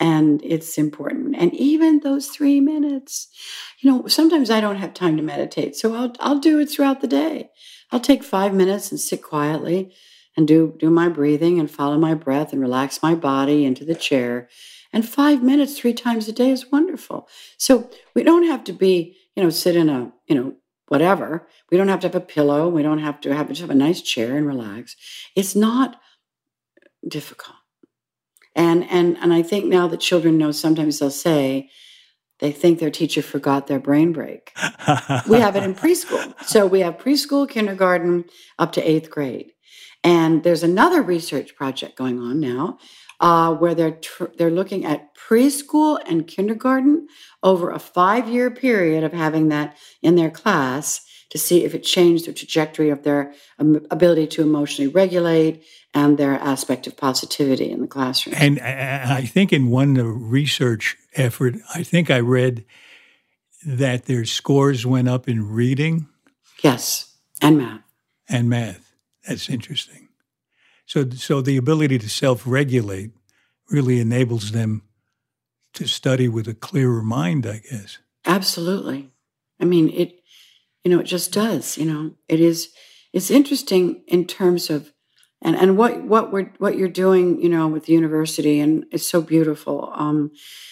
and 0.00 0.42
it's 0.44 0.78
important. 0.78 1.36
And 1.38 1.54
even 1.54 2.00
those 2.00 2.28
three 2.28 2.60
minutes, 2.60 3.28
you 3.80 3.90
know, 3.90 4.08
sometimes 4.08 4.50
I 4.50 4.60
don't 4.60 4.76
have 4.76 4.94
time 4.94 5.16
to 5.18 5.24
meditate, 5.24 5.76
so 5.76 5.94
I'll 5.94 6.12
I'll 6.20 6.40
do 6.40 6.60
it 6.60 6.70
throughout 6.70 7.00
the 7.02 7.08
day. 7.08 7.50
I'll 7.92 8.00
take 8.00 8.24
five 8.24 8.54
minutes 8.54 8.90
and 8.92 9.00
sit 9.00 9.22
quietly 9.22 9.94
and 10.36 10.48
do 10.48 10.74
do 10.78 10.90
my 10.90 11.08
breathing 11.08 11.60
and 11.60 11.70
follow 11.70 11.98
my 11.98 12.14
breath 12.14 12.52
and 12.52 12.62
relax 12.62 13.02
my 13.02 13.14
body 13.16 13.64
into 13.66 13.84
the 13.86 13.96
chair. 13.96 14.48
And 14.92 15.06
five 15.06 15.42
minutes 15.42 15.78
three 15.78 15.92
times 15.92 16.28
a 16.28 16.32
day 16.32 16.50
is 16.50 16.72
wonderful. 16.72 17.28
So 17.58 17.90
we 18.14 18.22
don't 18.22 18.46
have 18.46 18.64
to 18.64 18.72
be, 18.72 19.16
you 19.36 19.42
know, 19.42 19.50
sit 19.50 19.76
in 19.76 19.88
a, 19.88 20.12
you 20.26 20.34
know, 20.34 20.54
whatever. 20.88 21.46
We 21.70 21.76
don't 21.76 21.88
have 21.88 22.00
to 22.00 22.06
have 22.08 22.14
a 22.14 22.20
pillow. 22.20 22.68
We 22.68 22.82
don't 22.82 22.98
have 22.98 23.20
to 23.22 23.34
have 23.34 23.48
just 23.48 23.60
have 23.60 23.70
a 23.70 23.74
nice 23.74 24.00
chair 24.00 24.36
and 24.36 24.46
relax. 24.46 24.96
It's 25.36 25.54
not 25.54 26.00
difficult. 27.06 27.56
And 28.54 28.84
and 28.90 29.16
and 29.18 29.32
I 29.32 29.42
think 29.42 29.66
now 29.66 29.86
that 29.88 30.00
children 30.00 30.38
know 30.38 30.52
sometimes 30.52 30.98
they'll 30.98 31.10
say 31.10 31.70
they 32.40 32.52
think 32.52 32.78
their 32.78 32.90
teacher 32.90 33.20
forgot 33.20 33.66
their 33.66 33.80
brain 33.80 34.12
break. 34.12 34.52
we 35.28 35.38
have 35.38 35.56
it 35.56 35.64
in 35.64 35.74
preschool. 35.74 36.34
So 36.44 36.66
we 36.66 36.80
have 36.80 36.96
preschool, 36.96 37.48
kindergarten, 37.48 38.24
up 38.58 38.72
to 38.72 38.88
eighth 38.88 39.10
grade. 39.10 39.52
And 40.04 40.44
there's 40.44 40.62
another 40.62 41.02
research 41.02 41.56
project 41.56 41.96
going 41.96 42.20
on 42.20 42.38
now 42.38 42.78
uh, 43.20 43.54
where 43.54 43.74
they're 43.74 43.92
tr- 43.92 44.32
they're 44.36 44.50
looking 44.50 44.84
at 44.84 45.14
preschool 45.14 45.98
and 46.06 46.26
kindergarten 46.26 47.08
over 47.42 47.70
a 47.70 47.78
five 47.78 48.28
year 48.28 48.50
period 48.50 49.04
of 49.04 49.12
having 49.12 49.48
that 49.48 49.76
in 50.02 50.16
their 50.16 50.30
class 50.30 51.04
to 51.30 51.38
see 51.38 51.64
if 51.64 51.74
it 51.74 51.82
changed 51.82 52.26
the 52.26 52.32
trajectory 52.32 52.90
of 52.90 53.02
their 53.02 53.34
um, 53.58 53.86
ability 53.90 54.26
to 54.26 54.42
emotionally 54.42 54.90
regulate 54.90 55.62
and 55.92 56.16
their 56.16 56.34
aspect 56.34 56.86
of 56.86 56.96
positivity 56.96 57.70
in 57.70 57.80
the 57.80 57.86
classroom. 57.86 58.34
And 58.38 58.60
I 58.60 59.22
think 59.22 59.52
in 59.52 59.68
one 59.68 59.94
research 59.94 60.96
effort, 61.14 61.56
I 61.74 61.82
think 61.82 62.10
I 62.10 62.20
read 62.20 62.64
that 63.66 64.04
their 64.04 64.24
scores 64.24 64.86
went 64.86 65.08
up 65.08 65.28
in 65.28 65.50
reading. 65.50 66.08
Yes, 66.62 67.14
and 67.42 67.58
math. 67.58 67.80
And 68.28 68.48
math. 68.48 68.94
That's 69.26 69.48
interesting. 69.48 70.07
So, 70.88 71.08
so 71.10 71.42
the 71.42 71.58
ability 71.58 71.98
to 71.98 72.08
self-regulate 72.08 73.10
really 73.70 74.00
enables 74.00 74.52
them 74.52 74.82
to 75.74 75.86
study 75.86 76.28
with 76.28 76.48
a 76.48 76.54
clearer 76.54 77.02
mind, 77.02 77.46
I 77.46 77.58
guess. 77.58 77.98
Absolutely. 78.24 79.10
I 79.60 79.64
mean, 79.64 79.90
it 79.90 80.18
you 80.84 80.90
know, 80.90 81.00
it 81.00 81.06
just 81.06 81.32
does. 81.32 81.76
You 81.76 81.84
know, 81.84 82.14
it 82.28 82.40
is. 82.40 82.70
It's 83.12 83.30
interesting 83.30 84.02
in 84.06 84.26
terms 84.26 84.70
of, 84.70 84.92
and 85.42 85.54
and 85.54 85.76
what 85.76 86.02
what 86.04 86.32
we're 86.32 86.52
what 86.56 86.78
you're 86.78 86.88
doing. 86.88 87.38
You 87.42 87.50
know, 87.50 87.68
with 87.68 87.84
the 87.84 87.92
university, 87.92 88.58
and 88.58 88.86
it's 88.90 89.06
so 89.06 89.20
beautiful. 89.20 89.92
Um, 89.94 90.30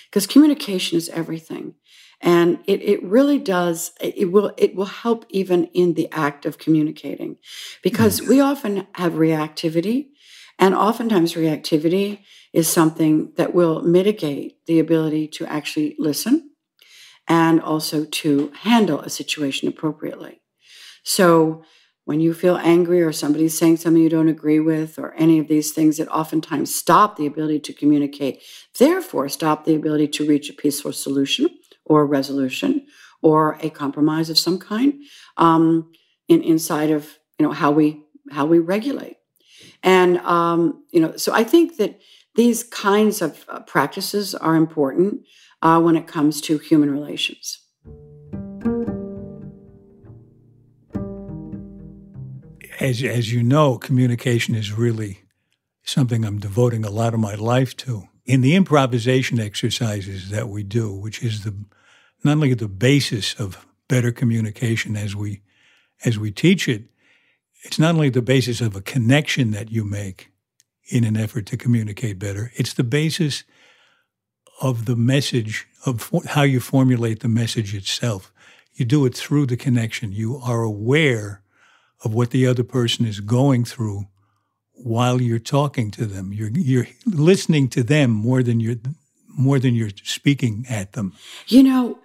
because 0.09 0.27
communication 0.27 0.97
is 0.97 1.11
everything, 1.11 1.75
and 2.21 2.59
it 2.67 2.83
it 2.83 3.03
really 3.03 3.39
does. 3.39 3.93
It 4.01 4.33
will 4.33 4.53
it 4.57 4.75
will 4.75 4.87
help 4.87 5.27
even 5.29 5.65
in 5.67 5.95
the 5.95 6.09
act 6.13 6.47
of 6.47 6.59
communicating, 6.59 7.37
because 7.83 8.23
we 8.23 8.41
often 8.41 8.87
have 8.95 9.15
reactivity, 9.15 10.09
and 10.59 10.75
oftentimes 10.75 11.35
reactivity 11.35 12.21
is 12.53 12.69
something 12.69 13.33
that 13.37 13.55
will 13.55 13.83
mitigate 13.83 14.65
the 14.67 14.79
ability 14.79 15.29
to 15.29 15.47
actually 15.47 15.95
listen 15.99 16.51
and 17.29 17.61
also 17.61 18.05
to 18.05 18.51
handle 18.61 19.01
a 19.01 19.11
situation 19.11 19.69
appropriately. 19.69 20.41
So, 21.03 21.65
when 22.05 22.21
you 22.21 22.33
feel 22.33 22.57
angry 22.57 23.03
or 23.03 23.13
somebody's 23.13 23.59
saying 23.59 23.79
something 23.79 24.03
you 24.03 24.09
don't 24.09 24.29
agree 24.29 24.61
with, 24.61 24.99
or 24.99 25.13
any 25.15 25.39
of 25.39 25.49
these 25.49 25.73
things 25.73 25.99
that 25.99 26.09
oftentimes 26.09 26.75
stop 26.75 27.17
the 27.17 27.27
ability 27.27 27.61
to 27.61 27.73
communicate, 27.73 28.43
therefore, 28.79 29.29
stop 29.29 29.65
the 29.65 29.75
ability 29.75 30.09
to 30.09 30.27
reach 30.27 30.49
a 30.49 30.55
peaceful 30.55 30.93
solution 30.93 31.49
or 31.87 32.07
resolution 32.07 32.87
or 33.23 33.59
a 33.63 33.71
compromise 33.71 34.29
of 34.31 34.39
some 34.39 34.59
kind 34.59 34.95
um, 35.39 35.91
in, 36.29 36.43
inside 36.43 36.91
of 36.91 37.19
you 37.39 37.47
know 37.47 37.53
how 37.53 37.71
we 37.71 38.03
how 38.31 38.45
we 38.45 38.59
regulate 38.59 39.17
and 39.83 40.19
um, 40.19 40.85
you 40.91 41.01
know 41.01 41.17
so 41.17 41.33
i 41.33 41.43
think 41.43 41.77
that 41.79 41.99
these 42.37 42.63
kinds 42.63 43.23
of 43.23 43.45
uh, 43.49 43.61
practices 43.61 44.35
are 44.35 44.55
important 44.55 45.23
uh, 45.63 45.81
when 45.81 45.97
it 45.97 46.07
comes 46.07 46.41
to 46.43 46.59
human 46.59 46.91
relations. 46.91 47.59
As, 52.79 53.03
as 53.03 53.33
you 53.33 53.43
know, 53.43 53.79
communication 53.79 54.55
is 54.55 54.73
really 54.73 55.23
something 55.83 56.25
I'm 56.25 56.39
devoting 56.39 56.85
a 56.85 56.91
lot 56.91 57.15
of 57.15 57.21
my 57.21 57.35
life 57.35 57.77
to. 57.79 58.05
In 58.27 58.43
the 58.43 58.55
improvisation 58.55 59.41
exercises 59.41 60.31
that 60.31 60.49
we 60.49 60.63
do, 60.63 60.93
which 60.93 61.23
is 61.23 61.45
the 61.45 61.55
not 62.27 62.33
only 62.33 62.55
the 62.55 62.69
basis 62.69 63.35
of 63.35 63.67
better 63.89 64.13
communication 64.13 64.97
as 64.97 65.17
we 65.17 65.43
as 66.05 66.19
we 66.19 66.31
teach 66.31 66.69
it, 66.69 66.83
it's 67.63 67.79
not 67.79 67.95
only 67.95 68.11
the 68.11 68.23
basis 68.23 68.61
of 68.61 68.77
a 68.77 68.83
connection 68.83 69.51
that 69.53 69.71
you 69.71 69.83
make 69.83 70.31
in 70.91 71.05
an 71.05 71.17
effort 71.17 71.47
to 71.47 71.57
communicate 71.57 72.19
better, 72.19 72.53
it's 72.55 72.75
the 72.75 72.85
basis 72.85 73.45
of 74.61 74.85
the 74.85 74.97
message, 74.97 75.67
of 75.85 76.11
how 76.27 76.43
you 76.43 76.61
formulate 76.61 77.21
the 77.21 77.29
message 77.29 77.75
itself. 77.75 78.33
You 78.75 78.85
do 78.85 79.07
it 79.07 79.15
through 79.15 79.47
the 79.47 79.57
connection. 79.57 80.13
You 80.13 80.39
are 80.39 80.63
aware 80.63 81.43
of 82.05 82.13
what 82.13 82.31
the 82.31 82.47
other 82.47 82.63
person 82.63 83.07
is 83.07 83.21
going 83.21 83.65
through 83.65 84.07
while 84.73 85.21
you're 85.21 85.39
talking 85.39 85.91
to 85.93 86.05
them. 86.07 86.33
You're 86.33 86.51
you're 86.51 86.89
listening 87.07 87.69
to 87.71 87.83
them 87.83 88.11
more 88.11 88.43
than 88.43 88.61
you're 88.61 88.77
more 89.37 89.59
than 89.59 89.75
you're 89.75 89.91
speaking 90.05 90.67
at 90.69 90.93
them. 90.93 91.15
You 91.49 91.63
know, 91.63 91.99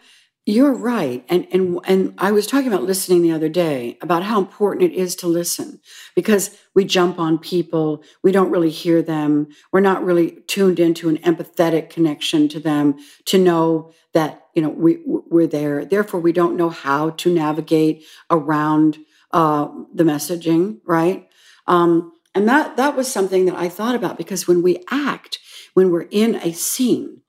you're 0.51 0.73
right. 0.73 1.23
And 1.29 1.47
and 1.51 1.79
and 1.85 2.13
I 2.17 2.31
was 2.31 2.45
talking 2.45 2.67
about 2.67 2.83
listening 2.83 3.21
the 3.21 3.31
other 3.31 3.49
day 3.49 3.97
about 4.01 4.23
how 4.23 4.37
important 4.37 4.91
it 4.91 4.95
is 4.95 5.15
to 5.17 5.27
listen 5.27 5.79
because 6.15 6.57
we 6.75 6.83
jump 6.83 7.19
on 7.19 7.37
people, 7.37 8.03
we 8.21 8.31
don't 8.31 8.51
really 8.51 8.69
hear 8.69 9.01
them. 9.01 9.47
We're 9.71 9.79
not 9.79 10.03
really 10.03 10.31
tuned 10.47 10.79
into 10.79 11.09
an 11.09 11.17
empathetic 11.19 11.89
connection 11.89 12.49
to 12.49 12.59
them 12.59 12.97
to 13.25 13.37
know 13.37 13.93
that, 14.13 14.47
you 14.53 14.61
know, 14.61 14.69
we 14.69 14.99
we're 15.05 15.47
there. 15.47 15.85
Therefore 15.85 16.19
we 16.19 16.33
don't 16.33 16.57
know 16.57 16.69
how 16.69 17.11
to 17.11 17.33
navigate 17.33 18.03
around 18.29 18.97
uh, 19.31 19.69
the 19.93 20.03
messaging, 20.03 20.79
right? 20.85 21.29
Um, 21.67 22.11
and 22.35 22.47
that 22.49 22.75
that 22.75 22.97
was 22.97 23.09
something 23.09 23.45
that 23.45 23.55
I 23.55 23.69
thought 23.69 23.95
about 23.95 24.17
because 24.17 24.47
when 24.47 24.61
we 24.61 24.83
act, 24.89 25.39
when 25.73 25.91
we're 25.91 26.07
in 26.11 26.35
a 26.35 26.51
scene, 26.51 27.21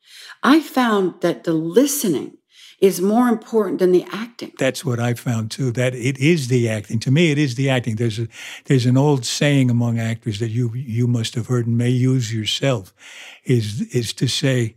I 0.42 0.60
found 0.60 1.20
that 1.20 1.44
the 1.44 1.52
listening 1.52 2.38
is 2.82 3.00
more 3.00 3.28
important 3.28 3.78
than 3.78 3.92
the 3.92 4.04
acting. 4.12 4.52
That's 4.58 4.84
what 4.84 4.98
I 4.98 5.14
found 5.14 5.52
too. 5.52 5.70
That 5.70 5.94
it 5.94 6.18
is 6.18 6.48
the 6.48 6.68
acting. 6.68 6.98
To 6.98 7.12
me, 7.12 7.30
it 7.30 7.38
is 7.38 7.54
the 7.54 7.70
acting. 7.70 7.94
There's 7.94 8.18
a 8.18 8.26
there's 8.64 8.86
an 8.86 8.98
old 8.98 9.24
saying 9.24 9.70
among 9.70 9.98
actors 9.98 10.40
that 10.40 10.50
you 10.50 10.74
you 10.74 11.06
must 11.06 11.36
have 11.36 11.46
heard 11.46 11.66
and 11.66 11.78
may 11.78 11.90
use 11.90 12.34
yourself, 12.34 12.92
is 13.44 13.82
is 13.92 14.12
to 14.14 14.26
say, 14.26 14.74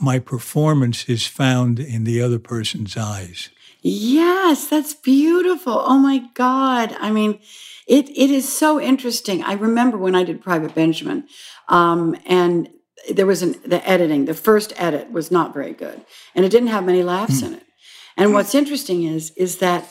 my 0.00 0.20
performance 0.20 1.08
is 1.08 1.26
found 1.26 1.80
in 1.80 2.04
the 2.04 2.22
other 2.22 2.38
person's 2.38 2.96
eyes. 2.96 3.50
Yes, 3.82 4.68
that's 4.68 4.94
beautiful. 4.94 5.82
Oh 5.84 5.98
my 5.98 6.18
God. 6.34 6.96
I 7.00 7.10
mean, 7.10 7.40
it 7.88 8.08
it 8.10 8.30
is 8.30 8.48
so 8.48 8.80
interesting. 8.80 9.42
I 9.42 9.54
remember 9.54 9.98
when 9.98 10.14
I 10.14 10.22
did 10.22 10.40
Private 10.40 10.76
Benjamin, 10.76 11.26
um, 11.68 12.16
and 12.24 12.70
there 13.10 13.26
was 13.26 13.42
an, 13.42 13.56
the 13.64 13.86
editing, 13.88 14.24
the 14.24 14.34
first 14.34 14.72
edit 14.76 15.10
was 15.10 15.30
not 15.30 15.54
very 15.54 15.72
good, 15.72 16.04
and 16.34 16.44
it 16.44 16.50
didn't 16.50 16.68
have 16.68 16.84
many 16.84 17.02
laughs 17.02 17.40
mm. 17.42 17.48
in 17.48 17.54
it. 17.54 17.62
And 18.16 18.32
what's 18.32 18.54
interesting 18.54 19.02
is 19.04 19.30
is 19.36 19.58
that 19.58 19.88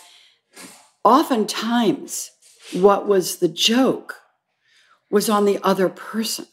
oftentimes 1.04 2.32
what 2.73 3.08
was 3.08 3.38
the 3.38 3.47
joke 3.47 4.21
was 5.10 5.30
on 5.30 5.45
the 5.45 5.60
other 5.63 5.88
person. 5.88 6.47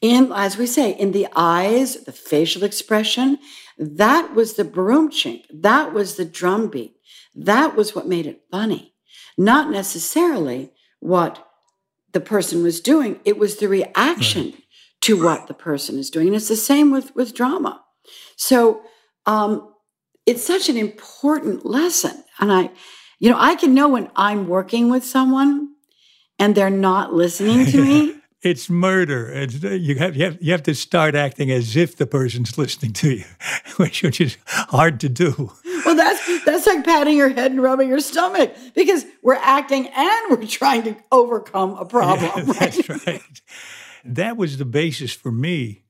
In, 0.00 0.30
as 0.32 0.58
we 0.58 0.66
say, 0.66 0.90
in 0.90 1.12
the 1.12 1.26
eyes, 1.34 2.04
the 2.04 2.12
facial 2.12 2.62
expression, 2.62 3.38
that 3.78 4.34
was 4.34 4.54
the 4.54 4.64
broom 4.64 5.10
chink, 5.10 5.44
that 5.50 5.94
was 5.94 6.16
the 6.16 6.26
drum 6.26 6.68
beat, 6.68 6.94
that 7.34 7.74
was 7.74 7.94
what 7.94 8.06
made 8.06 8.26
it 8.26 8.42
funny, 8.50 8.92
not 9.38 9.70
necessarily 9.70 10.72
what 11.00 11.48
the 12.12 12.20
person 12.20 12.62
was 12.62 12.80
doing. 12.80 13.18
It 13.24 13.38
was 13.38 13.56
the 13.56 13.68
reaction 13.68 14.44
right 14.44 14.63
to 15.04 15.22
what 15.22 15.48
the 15.48 15.54
person 15.54 15.98
is 15.98 16.08
doing. 16.08 16.28
And 16.28 16.36
it's 16.36 16.48
the 16.48 16.56
same 16.56 16.90
with, 16.90 17.14
with 17.14 17.34
drama. 17.34 17.82
So 18.36 18.80
um, 19.26 19.70
it's 20.24 20.42
such 20.42 20.70
an 20.70 20.78
important 20.78 21.66
lesson. 21.66 22.24
And 22.40 22.50
I, 22.50 22.70
you 23.18 23.30
know, 23.30 23.36
I 23.38 23.54
can 23.54 23.74
know 23.74 23.88
when 23.88 24.10
I'm 24.16 24.48
working 24.48 24.88
with 24.88 25.04
someone 25.04 25.74
and 26.38 26.54
they're 26.54 26.70
not 26.70 27.12
listening 27.12 27.66
to 27.66 27.84
me. 27.84 28.16
it's 28.42 28.70
murder. 28.70 29.30
It's, 29.30 29.62
you, 29.62 29.96
have, 29.96 30.16
you, 30.16 30.24
have, 30.24 30.38
you 30.40 30.52
have 30.52 30.62
to 30.62 30.74
start 30.74 31.14
acting 31.14 31.50
as 31.50 31.76
if 31.76 31.96
the 31.96 32.06
person's 32.06 32.56
listening 32.56 32.94
to 32.94 33.10
you, 33.10 33.24
which, 33.76 34.02
which 34.02 34.22
is 34.22 34.38
hard 34.46 35.00
to 35.00 35.10
do. 35.10 35.52
Well, 35.84 35.96
that's 35.96 36.44
that's 36.46 36.66
like 36.66 36.82
patting 36.82 37.18
your 37.18 37.28
head 37.28 37.50
and 37.50 37.62
rubbing 37.62 37.90
your 37.90 38.00
stomach 38.00 38.56
because 38.74 39.04
we're 39.22 39.34
acting 39.34 39.86
and 39.88 40.30
we're 40.30 40.46
trying 40.46 40.82
to 40.84 40.96
overcome 41.12 41.74
a 41.74 41.84
problem. 41.84 42.46
Yeah, 42.46 42.52
that's 42.58 42.88
right 42.88 43.20
that 44.04 44.36
was 44.36 44.58
the 44.58 44.64
basis 44.64 45.12
for 45.12 45.32
me 45.32 45.84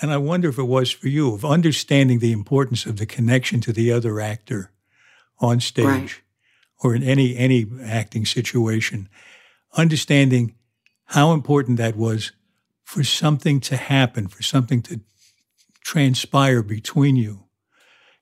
and 0.00 0.10
I 0.10 0.16
wonder 0.16 0.48
if 0.48 0.58
it 0.58 0.64
was 0.64 0.90
for 0.90 1.08
you, 1.08 1.34
of 1.34 1.44
understanding 1.44 2.18
the 2.18 2.32
importance 2.32 2.86
of 2.86 2.96
the 2.96 3.06
connection 3.06 3.60
to 3.62 3.72
the 3.72 3.92
other 3.92 4.20
actor 4.20 4.70
on 5.38 5.60
stage 5.60 5.84
right. 5.84 6.20
or 6.82 6.94
in 6.94 7.02
any 7.02 7.36
any 7.36 7.66
acting 7.84 8.24
situation, 8.24 9.08
understanding 9.76 10.54
how 11.06 11.32
important 11.32 11.76
that 11.78 11.96
was 11.96 12.32
for 12.84 13.04
something 13.04 13.60
to 13.60 13.76
happen, 13.76 14.28
for 14.28 14.42
something 14.42 14.82
to 14.82 15.00
transpire 15.84 16.62
between 16.62 17.16
you. 17.16 17.44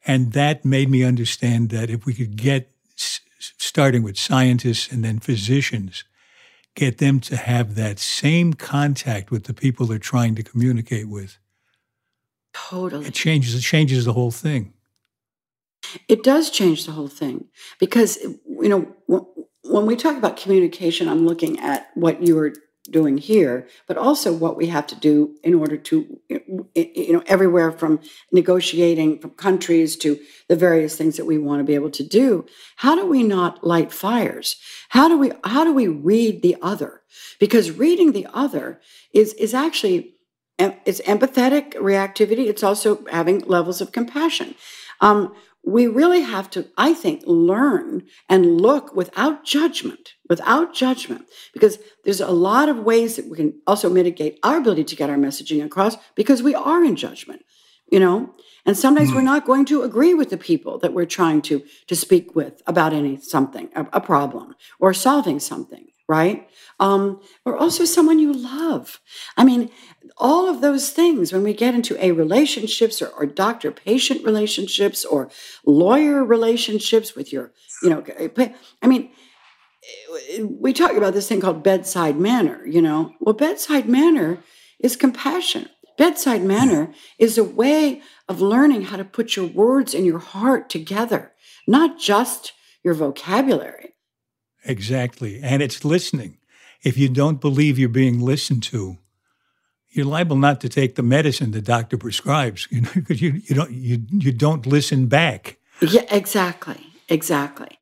And 0.06 0.32
that 0.32 0.64
made 0.64 0.88
me 0.88 1.04
understand 1.04 1.68
that 1.70 1.90
if 1.90 2.06
we 2.06 2.14
could 2.14 2.36
get, 2.36 2.70
starting 2.96 4.02
with 4.02 4.18
scientists 4.18 4.90
and 4.90 5.04
then 5.04 5.18
physicians, 5.18 6.04
get 6.74 6.98
them 6.98 7.20
to 7.20 7.36
have 7.36 7.74
that 7.74 7.98
same 7.98 8.54
contact 8.54 9.30
with 9.30 9.44
the 9.44 9.54
people 9.54 9.86
they're 9.86 9.98
trying 9.98 10.34
to 10.36 10.42
communicate 10.42 11.08
with. 11.08 11.38
Totally. 12.52 13.06
It 13.06 13.14
changes, 13.14 13.54
it 13.54 13.60
changes 13.60 14.04
the 14.04 14.12
whole 14.12 14.30
thing. 14.30 14.72
It 16.08 16.22
does 16.22 16.50
change 16.50 16.86
the 16.86 16.92
whole 16.92 17.08
thing 17.08 17.46
because, 17.78 18.18
you 18.18 18.68
know, 18.68 19.26
when 19.64 19.86
we 19.86 19.96
talk 19.96 20.16
about 20.16 20.36
communication, 20.36 21.08
I'm 21.08 21.26
looking 21.26 21.58
at 21.60 21.90
what 21.94 22.22
you 22.22 22.36
were 22.36 22.52
doing 22.88 23.18
here, 23.18 23.68
but 23.86 23.96
also 23.96 24.32
what 24.32 24.56
we 24.56 24.66
have 24.66 24.86
to 24.86 24.94
do 24.94 25.36
in 25.42 25.54
order 25.54 25.76
to, 25.76 26.20
you 26.28 27.12
know, 27.12 27.22
everywhere 27.26 27.70
from 27.70 28.00
negotiating 28.32 29.18
from 29.18 29.30
countries 29.30 29.96
to 29.96 30.18
the 30.48 30.56
various 30.56 30.96
things 30.96 31.16
that 31.16 31.26
we 31.26 31.36
want 31.36 31.60
to 31.60 31.64
be 31.64 31.74
able 31.74 31.90
to 31.90 32.02
do. 32.02 32.46
How 32.76 32.96
do 32.96 33.06
we 33.06 33.22
not 33.22 33.64
light 33.64 33.92
fires? 33.92 34.56
How 34.90 35.08
do 35.08 35.18
we 35.18 35.32
how 35.44 35.64
do 35.64 35.74
we 35.74 35.88
read 35.88 36.42
the 36.42 36.56
other? 36.62 37.02
Because 37.38 37.72
reading 37.72 38.12
the 38.12 38.26
other 38.32 38.80
is 39.12 39.34
is 39.34 39.52
actually 39.52 40.14
it's 40.58 41.00
empathetic 41.02 41.74
reactivity. 41.74 42.46
It's 42.46 42.62
also 42.62 43.04
having 43.10 43.40
levels 43.40 43.80
of 43.80 43.92
compassion. 43.92 44.54
Um, 45.00 45.34
we 45.64 45.86
really 45.86 46.22
have 46.22 46.48
to, 46.50 46.68
I 46.76 46.94
think, 46.94 47.22
learn 47.26 48.04
and 48.28 48.60
look 48.60 48.94
without 48.94 49.44
judgment, 49.44 50.14
without 50.28 50.74
judgment, 50.74 51.26
because 51.52 51.78
there's 52.04 52.20
a 52.20 52.30
lot 52.30 52.68
of 52.68 52.78
ways 52.78 53.16
that 53.16 53.28
we 53.28 53.36
can 53.36 53.60
also 53.66 53.90
mitigate 53.90 54.38
our 54.42 54.56
ability 54.56 54.84
to 54.84 54.96
get 54.96 55.10
our 55.10 55.16
messaging 55.16 55.64
across 55.64 55.96
because 56.14 56.42
we 56.42 56.54
are 56.54 56.82
in 56.82 56.96
judgment, 56.96 57.44
you 57.90 58.00
know? 58.00 58.34
And 58.64 58.76
sometimes 58.76 59.10
mm. 59.10 59.14
we're 59.14 59.20
hmm. 59.20 59.26
not 59.26 59.46
going 59.46 59.64
to 59.66 59.82
agree 59.82 60.12
with 60.12 60.30
the 60.30 60.36
people 60.36 60.78
that 60.78 60.92
we're 60.92 61.06
trying 61.06 61.40
to, 61.42 61.62
to 61.86 61.96
speak 61.96 62.34
with 62.34 62.62
about 62.66 62.92
any 62.92 63.16
something, 63.16 63.70
a, 63.74 63.86
a 63.94 64.00
problem, 64.00 64.54
or 64.78 64.92
solving 64.92 65.40
something 65.40 65.88
right? 66.10 66.48
Um, 66.80 67.20
or 67.44 67.56
also 67.56 67.84
someone 67.84 68.18
you 68.18 68.32
love. 68.32 69.00
I 69.36 69.44
mean, 69.44 69.70
all 70.16 70.48
of 70.48 70.60
those 70.60 70.90
things, 70.90 71.32
when 71.32 71.44
we 71.44 71.54
get 71.54 71.72
into 71.72 71.96
a 72.04 72.10
relationships 72.10 73.00
or, 73.00 73.10
or 73.10 73.26
doctor 73.26 73.70
patient 73.70 74.24
relationships 74.24 75.04
or 75.04 75.30
lawyer 75.64 76.24
relationships 76.24 77.14
with 77.14 77.32
your, 77.32 77.52
you 77.84 77.90
know, 77.90 78.02
I 78.82 78.86
mean, 78.88 79.12
we 80.42 80.72
talk 80.72 80.96
about 80.96 81.14
this 81.14 81.28
thing 81.28 81.40
called 81.40 81.62
bedside 81.62 82.18
manner, 82.18 82.66
you 82.66 82.82
know. 82.82 83.12
Well, 83.20 83.36
bedside 83.36 83.88
manner 83.88 84.42
is 84.80 84.96
compassion. 84.96 85.68
Bedside 85.96 86.42
manner 86.42 86.92
is 87.20 87.38
a 87.38 87.44
way 87.44 88.02
of 88.28 88.40
learning 88.40 88.82
how 88.86 88.96
to 88.96 89.04
put 89.04 89.36
your 89.36 89.46
words 89.46 89.94
and 89.94 90.04
your 90.04 90.18
heart 90.18 90.68
together, 90.68 91.32
not 91.68 92.00
just 92.00 92.52
your 92.82 92.94
vocabulary. 92.94 93.94
Exactly. 94.64 95.40
And 95.42 95.62
it's 95.62 95.84
listening. 95.84 96.38
If 96.82 96.96
you 96.96 97.08
don't 97.08 97.40
believe 97.40 97.78
you're 97.78 97.88
being 97.88 98.20
listened 98.20 98.62
to, 98.64 98.98
you're 99.90 100.06
liable 100.06 100.36
not 100.36 100.60
to 100.60 100.68
take 100.68 100.94
the 100.94 101.02
medicine 101.02 101.50
the 101.50 101.60
doctor 101.60 101.96
prescribes, 101.96 102.68
you 102.70 102.82
know, 102.82 102.90
because 102.94 103.20
you, 103.20 103.40
you 103.44 103.54
don't 103.54 103.72
you 103.72 104.02
you 104.10 104.32
don't 104.32 104.66
listen 104.66 105.06
back. 105.06 105.58
Yeah, 105.80 106.04
exactly. 106.10 106.86
Exactly. 107.08 107.78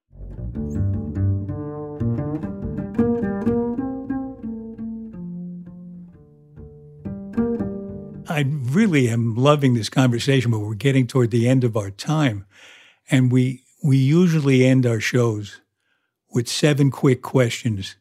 I 8.31 8.45
really 8.47 9.09
am 9.09 9.35
loving 9.35 9.75
this 9.75 9.89
conversation, 9.89 10.51
but 10.51 10.61
we're 10.61 10.75
getting 10.75 11.07
toward 11.07 11.31
the 11.31 11.49
end 11.49 11.65
of 11.65 11.77
our 11.77 11.91
time. 11.91 12.47
And 13.11 13.33
we 13.33 13.65
we 13.83 13.97
usually 13.97 14.65
end 14.65 14.87
our 14.87 15.01
shows 15.01 15.61
with 16.39 16.49
seven 16.49 16.89
quick 16.89 17.21
questions 17.21 17.97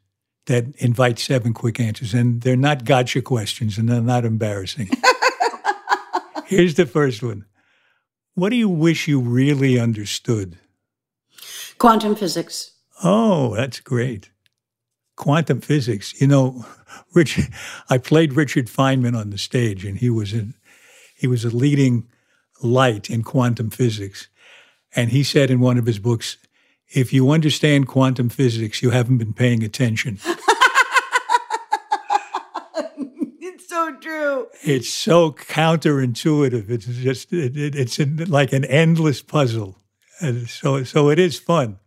that 0.45 0.65
invite 0.75 1.17
seven 1.17 1.55
quick 1.55 1.79
answers. 1.79 2.13
And 2.13 2.41
they're 2.41 2.55
not 2.55 2.85
gotcha 2.85 3.19
questions 3.23 3.79
and 3.79 3.89
they're 3.89 3.99
not 3.99 4.25
embarrassing. 4.25 4.91
Here's 6.45 6.75
the 6.75 6.85
first 6.85 7.23
one 7.23 7.47
What 8.35 8.49
do 8.49 8.55
you 8.55 8.69
wish 8.69 9.07
you 9.07 9.19
really 9.19 9.79
understood? 9.79 10.59
Quantum 11.79 12.15
physics. 12.15 12.73
Oh, 13.03 13.55
that's 13.55 13.79
great. 13.79 14.29
Quantum 15.15 15.59
physics. 15.59 16.21
You 16.21 16.27
know, 16.27 16.63
Richard, 17.15 17.47
I 17.89 17.97
played 17.97 18.33
Richard 18.33 18.67
Feynman 18.67 19.17
on 19.17 19.31
the 19.31 19.39
stage, 19.39 19.83
and 19.83 19.97
he 19.97 20.11
was 20.11 20.31
a, 20.31 20.49
he 21.17 21.25
was 21.25 21.43
a 21.43 21.49
leading 21.49 22.07
light 22.61 23.09
in 23.09 23.23
quantum 23.23 23.71
physics. 23.71 24.27
And 24.95 25.09
he 25.09 25.23
said 25.23 25.49
in 25.49 25.59
one 25.59 25.79
of 25.79 25.87
his 25.87 25.97
books, 25.97 26.37
if 26.89 27.11
you 27.13 27.31
understand 27.31 27.87
quantum 27.87 28.29
physics, 28.29 28.81
you 28.81 28.91
haven't 28.91 29.17
been 29.17 29.33
paying 29.33 29.63
attention. 29.63 30.19
it's 33.41 33.67
so 33.67 33.95
true. 33.95 34.47
It's 34.63 34.89
so 34.89 35.31
counterintuitive. 35.31 36.69
It's 36.69 36.85
just 36.85 37.33
it, 37.33 37.57
it, 37.57 37.75
it's 37.75 37.99
like 38.29 38.53
an 38.53 38.65
endless 38.65 39.21
puzzle. 39.21 39.77
And 40.19 40.49
so 40.49 40.83
so 40.83 41.09
it 41.09 41.19
is 41.19 41.37
fun. 41.37 41.79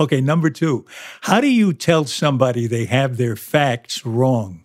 Okay, 0.00 0.20
number 0.20 0.48
2. 0.48 0.84
How 1.22 1.40
do 1.40 1.48
you 1.48 1.72
tell 1.72 2.04
somebody 2.04 2.66
they 2.66 2.84
have 2.84 3.16
their 3.16 3.34
facts 3.34 4.06
wrong? 4.06 4.62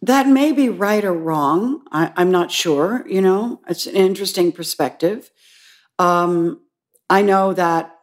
That 0.00 0.26
may 0.26 0.52
be 0.52 0.68
right 0.68 1.04
or 1.04 1.12
wrong. 1.12 1.82
I, 1.92 2.12
am 2.16 2.30
not 2.30 2.50
sure. 2.50 3.04
You 3.08 3.20
know, 3.20 3.60
it's 3.68 3.86
an 3.86 3.94
interesting 3.94 4.52
perspective. 4.52 5.30
Um, 5.98 6.60
I 7.10 7.22
know 7.22 7.52
that 7.52 7.95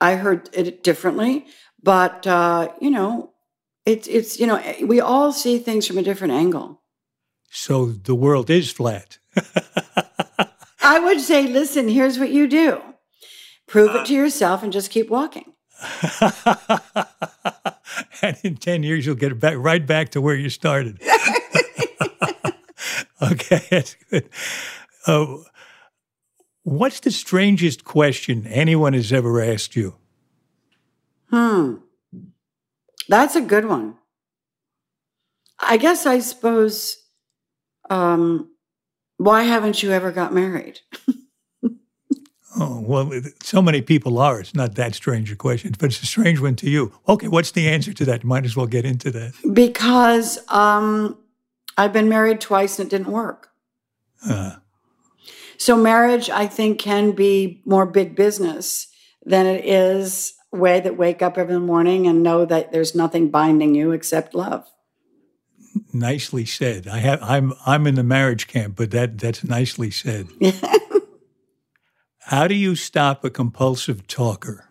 I 0.00 0.16
heard 0.16 0.50
it 0.52 0.82
differently, 0.82 1.46
but 1.82 2.26
uh, 2.26 2.68
you 2.80 2.90
know, 2.90 3.32
it's 3.84 4.08
it's 4.08 4.38
you 4.38 4.46
know, 4.46 4.62
we 4.82 5.00
all 5.00 5.32
see 5.32 5.58
things 5.58 5.86
from 5.86 5.98
a 5.98 6.02
different 6.02 6.34
angle. 6.34 6.82
So 7.50 7.86
the 7.86 8.14
world 8.14 8.50
is 8.50 8.70
flat. 8.70 9.18
I 10.82 11.00
would 11.00 11.20
say, 11.20 11.46
listen, 11.46 11.88
here's 11.88 12.18
what 12.18 12.30
you 12.30 12.46
do. 12.46 12.80
Prove 13.66 13.94
it 13.96 14.06
to 14.06 14.14
yourself 14.14 14.62
and 14.62 14.72
just 14.72 14.90
keep 14.90 15.10
walking. 15.10 15.52
and 18.22 18.38
in 18.42 18.56
10 18.56 18.82
years 18.82 19.04
you'll 19.04 19.14
get 19.14 19.38
back 19.38 19.56
right 19.58 19.86
back 19.86 20.10
to 20.10 20.20
where 20.20 20.36
you 20.36 20.48
started. 20.48 21.00
okay, 23.22 23.62
that's 23.70 23.96
good. 24.10 24.28
Uh, 25.06 25.36
What's 26.66 26.98
the 26.98 27.12
strangest 27.12 27.84
question 27.84 28.44
anyone 28.48 28.92
has 28.92 29.12
ever 29.12 29.40
asked 29.40 29.76
you? 29.76 29.94
Hmm. 31.30 31.74
That's 33.08 33.36
a 33.36 33.40
good 33.40 33.66
one. 33.66 33.98
I 35.60 35.76
guess 35.76 36.06
I 36.06 36.18
suppose, 36.18 37.04
um, 37.88 38.50
why 39.16 39.44
haven't 39.44 39.80
you 39.80 39.92
ever 39.92 40.10
got 40.10 40.34
married? 40.34 40.80
oh, 42.58 42.80
well, 42.80 43.12
so 43.44 43.62
many 43.62 43.80
people 43.80 44.18
are. 44.18 44.40
It's 44.40 44.52
not 44.52 44.74
that 44.74 44.96
strange 44.96 45.30
a 45.30 45.36
question, 45.36 45.72
but 45.78 45.90
it's 45.90 46.02
a 46.02 46.06
strange 46.06 46.40
one 46.40 46.56
to 46.56 46.68
you. 46.68 46.92
Okay, 47.06 47.28
what's 47.28 47.52
the 47.52 47.68
answer 47.68 47.92
to 47.92 48.04
that? 48.06 48.24
You 48.24 48.28
might 48.28 48.44
as 48.44 48.56
well 48.56 48.66
get 48.66 48.84
into 48.84 49.12
that. 49.12 49.34
Because 49.52 50.40
um, 50.48 51.16
I've 51.78 51.92
been 51.92 52.08
married 52.08 52.40
twice 52.40 52.80
and 52.80 52.88
it 52.88 52.90
didn't 52.90 53.12
work. 53.12 53.50
Uh, 54.28 54.56
so 55.58 55.76
marriage, 55.76 56.30
I 56.30 56.46
think, 56.46 56.78
can 56.78 57.12
be 57.12 57.62
more 57.64 57.86
big 57.86 58.16
business 58.16 58.88
than 59.24 59.46
it 59.46 59.64
is 59.64 60.34
way 60.52 60.80
that 60.80 60.96
wake 60.96 61.22
up 61.22 61.36
every 61.36 61.58
morning 61.58 62.06
and 62.06 62.22
know 62.22 62.44
that 62.44 62.72
there's 62.72 62.94
nothing 62.94 63.30
binding 63.30 63.74
you 63.74 63.92
except 63.92 64.34
love. 64.34 64.66
Nicely 65.92 66.44
said. 66.44 66.86
I 66.86 66.98
have 66.98 67.22
I'm 67.22 67.52
I'm 67.66 67.86
in 67.86 67.96
the 67.96 68.02
marriage 68.02 68.46
camp, 68.46 68.76
but 68.76 68.90
that 68.92 69.18
that's 69.18 69.44
nicely 69.44 69.90
said. 69.90 70.28
How 72.20 72.48
do 72.48 72.54
you 72.54 72.74
stop 72.74 73.24
a 73.24 73.30
compulsive 73.30 74.06
talker? 74.06 74.68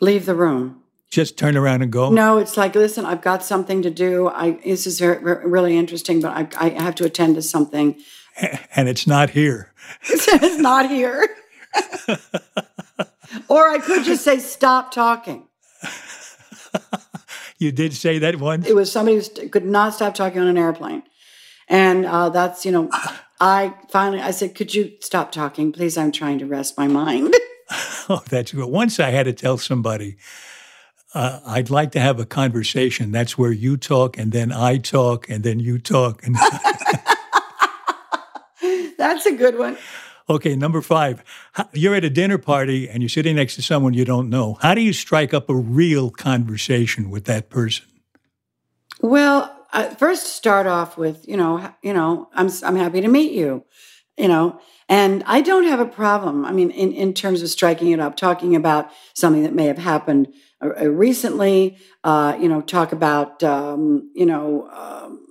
Leave 0.00 0.26
the 0.26 0.34
room. 0.34 0.82
Just 1.10 1.36
turn 1.36 1.56
around 1.56 1.82
and 1.82 1.92
go. 1.92 2.10
No, 2.10 2.38
it's 2.38 2.56
like, 2.56 2.74
listen, 2.74 3.04
I've 3.04 3.20
got 3.20 3.44
something 3.44 3.82
to 3.82 3.90
do. 3.90 4.28
I 4.28 4.52
this 4.64 4.86
is 4.86 4.98
very, 4.98 5.22
really 5.46 5.76
interesting, 5.76 6.20
but 6.20 6.32
I, 6.32 6.48
I 6.66 6.68
have 6.70 6.94
to 6.96 7.04
attend 7.04 7.34
to 7.34 7.42
something 7.42 8.00
and 8.76 8.88
it's 8.88 9.06
not 9.06 9.30
here. 9.30 9.72
it's 10.04 10.58
not 10.58 10.88
here. 10.88 11.28
or 13.48 13.68
I 13.68 13.78
could 13.78 14.04
just 14.04 14.24
say, 14.24 14.38
stop 14.38 14.92
talking. 14.92 15.46
you 17.58 17.72
did 17.72 17.94
say 17.94 18.18
that 18.18 18.36
once? 18.36 18.66
It 18.66 18.74
was 18.74 18.90
somebody 18.90 19.16
who 19.16 19.48
could 19.48 19.66
not 19.66 19.94
stop 19.94 20.14
talking 20.14 20.40
on 20.40 20.48
an 20.48 20.58
airplane. 20.58 21.02
And 21.68 22.04
uh, 22.04 22.28
that's, 22.28 22.66
you 22.66 22.72
know, 22.72 22.90
I 23.40 23.74
finally, 23.88 24.20
I 24.20 24.30
said, 24.30 24.54
could 24.54 24.74
you 24.74 24.92
stop 25.00 25.32
talking? 25.32 25.72
Please, 25.72 25.96
I'm 25.96 26.12
trying 26.12 26.38
to 26.40 26.46
rest 26.46 26.76
my 26.76 26.86
mind. 26.86 27.34
oh, 28.08 28.22
that's 28.28 28.52
good. 28.52 28.66
Once 28.66 29.00
I 29.00 29.10
had 29.10 29.24
to 29.24 29.32
tell 29.32 29.58
somebody, 29.58 30.16
uh, 31.14 31.40
I'd 31.46 31.70
like 31.70 31.92
to 31.92 32.00
have 32.00 32.18
a 32.18 32.26
conversation. 32.26 33.12
That's 33.12 33.36
where 33.36 33.52
you 33.52 33.76
talk 33.76 34.18
and 34.18 34.32
then 34.32 34.52
I 34.52 34.78
talk 34.78 35.28
and 35.28 35.44
then 35.44 35.60
you 35.60 35.78
talk. 35.78 36.26
And 36.26 36.36
That's 39.02 39.26
a 39.26 39.32
good 39.32 39.58
one. 39.58 39.76
Okay, 40.30 40.54
number 40.54 40.80
five. 40.80 41.24
You're 41.72 41.96
at 41.96 42.04
a 42.04 42.10
dinner 42.10 42.38
party 42.38 42.88
and 42.88 43.02
you're 43.02 43.08
sitting 43.08 43.34
next 43.34 43.56
to 43.56 43.62
someone 43.62 43.94
you 43.94 44.04
don't 44.04 44.30
know. 44.30 44.58
How 44.62 44.76
do 44.76 44.80
you 44.80 44.92
strike 44.92 45.34
up 45.34 45.50
a 45.50 45.56
real 45.56 46.08
conversation 46.08 47.10
with 47.10 47.24
that 47.24 47.50
person? 47.50 47.84
Well, 49.00 49.66
uh, 49.72 49.88
first 49.96 50.36
start 50.36 50.68
off 50.68 50.96
with, 50.96 51.26
you 51.26 51.36
know, 51.36 51.74
you 51.82 51.92
know, 51.92 52.28
I'm 52.32 52.48
I'm 52.62 52.76
happy 52.76 53.00
to 53.00 53.08
meet 53.08 53.32
you, 53.32 53.64
you 54.16 54.28
know, 54.28 54.60
and 54.88 55.24
I 55.26 55.40
don't 55.40 55.64
have 55.64 55.80
a 55.80 55.86
problem. 55.86 56.44
I 56.44 56.52
mean, 56.52 56.70
in 56.70 56.92
in 56.92 57.12
terms 57.12 57.42
of 57.42 57.48
striking 57.48 57.90
it 57.90 57.98
up, 57.98 58.16
talking 58.16 58.54
about 58.54 58.92
something 59.14 59.42
that 59.42 59.52
may 59.52 59.66
have 59.66 59.78
happened 59.78 60.32
uh, 60.64 60.88
recently, 60.88 61.76
uh, 62.04 62.38
you 62.40 62.48
know, 62.48 62.60
talk 62.60 62.92
about, 62.92 63.42
um, 63.42 64.12
you 64.14 64.26
know. 64.26 64.70
Um, 64.70 65.21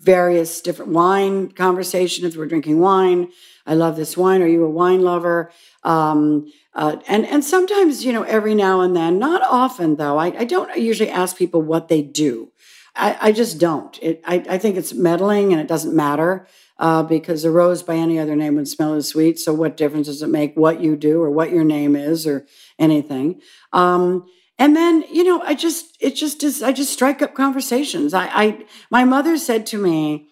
various 0.00 0.60
different 0.60 0.92
wine 0.92 1.50
conversation 1.50 2.24
if 2.24 2.36
we're 2.36 2.46
drinking 2.46 2.80
wine. 2.80 3.28
I 3.66 3.74
love 3.74 3.96
this 3.96 4.16
wine. 4.16 4.42
Are 4.42 4.46
you 4.46 4.64
a 4.64 4.70
wine 4.70 5.02
lover? 5.02 5.50
Um, 5.82 6.52
uh, 6.74 6.96
and 7.08 7.24
and 7.26 7.44
sometimes 7.44 8.04
you 8.04 8.12
know 8.12 8.22
every 8.22 8.54
now 8.54 8.80
and 8.80 8.96
then 8.96 9.18
not 9.18 9.42
often 9.42 9.94
though 9.94 10.18
i, 10.18 10.26
I 10.38 10.44
don't 10.44 10.76
usually 10.76 11.10
ask 11.10 11.36
people 11.36 11.62
what 11.62 11.88
they 11.88 12.02
do. 12.02 12.50
I, 12.96 13.16
I 13.20 13.32
just 13.32 13.58
don't. 13.58 13.98
It, 14.02 14.22
I, 14.24 14.44
I 14.48 14.58
think 14.58 14.76
it's 14.76 14.92
meddling 14.92 15.52
and 15.52 15.60
it 15.60 15.68
doesn't 15.68 15.94
matter 15.94 16.46
uh, 16.78 17.02
because 17.02 17.44
a 17.44 17.50
rose 17.50 17.82
by 17.82 17.96
any 17.96 18.18
other 18.18 18.36
name 18.36 18.56
would 18.56 18.68
smell 18.68 18.94
as 18.94 19.08
sweet. 19.08 19.38
So 19.38 19.52
what 19.52 19.76
difference 19.76 20.06
does 20.06 20.22
it 20.22 20.28
make 20.28 20.54
what 20.56 20.80
you 20.80 20.96
do 20.96 21.20
or 21.20 21.30
what 21.30 21.50
your 21.50 21.64
name 21.64 21.96
is 21.96 22.26
or 22.26 22.46
anything? 22.78 23.40
Um, 23.72 24.26
and 24.58 24.76
then, 24.76 25.04
you 25.10 25.24
know, 25.24 25.40
I 25.42 25.54
just, 25.54 25.96
it 26.00 26.14
just 26.14 26.42
is, 26.42 26.62
I 26.62 26.72
just 26.72 26.92
strike 26.92 27.22
up 27.22 27.34
conversations. 27.34 28.14
I, 28.14 28.26
I, 28.26 28.66
my 28.90 29.04
mother 29.04 29.36
said 29.36 29.66
to 29.66 29.78
me, 29.78 30.28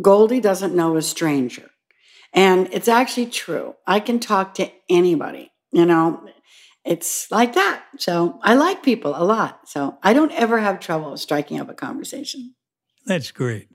Goldie 0.00 0.40
doesn't 0.40 0.74
know 0.74 0.96
a 0.96 1.02
stranger. 1.02 1.70
And 2.32 2.68
it's 2.72 2.88
actually 2.88 3.26
true. 3.26 3.74
I 3.86 4.00
can 4.00 4.18
talk 4.18 4.54
to 4.54 4.70
anybody, 4.90 5.52
you 5.70 5.86
know, 5.86 6.26
it's 6.84 7.30
like 7.30 7.54
that. 7.54 7.84
So 7.98 8.38
I 8.42 8.54
like 8.54 8.82
people 8.82 9.14
a 9.16 9.24
lot. 9.24 9.68
So 9.68 9.98
I 10.02 10.12
don't 10.12 10.32
ever 10.32 10.58
have 10.58 10.80
trouble 10.80 11.16
striking 11.16 11.58
up 11.58 11.70
a 11.70 11.74
conversation. 11.74 12.54
That's 13.06 13.30
great. 13.30 13.68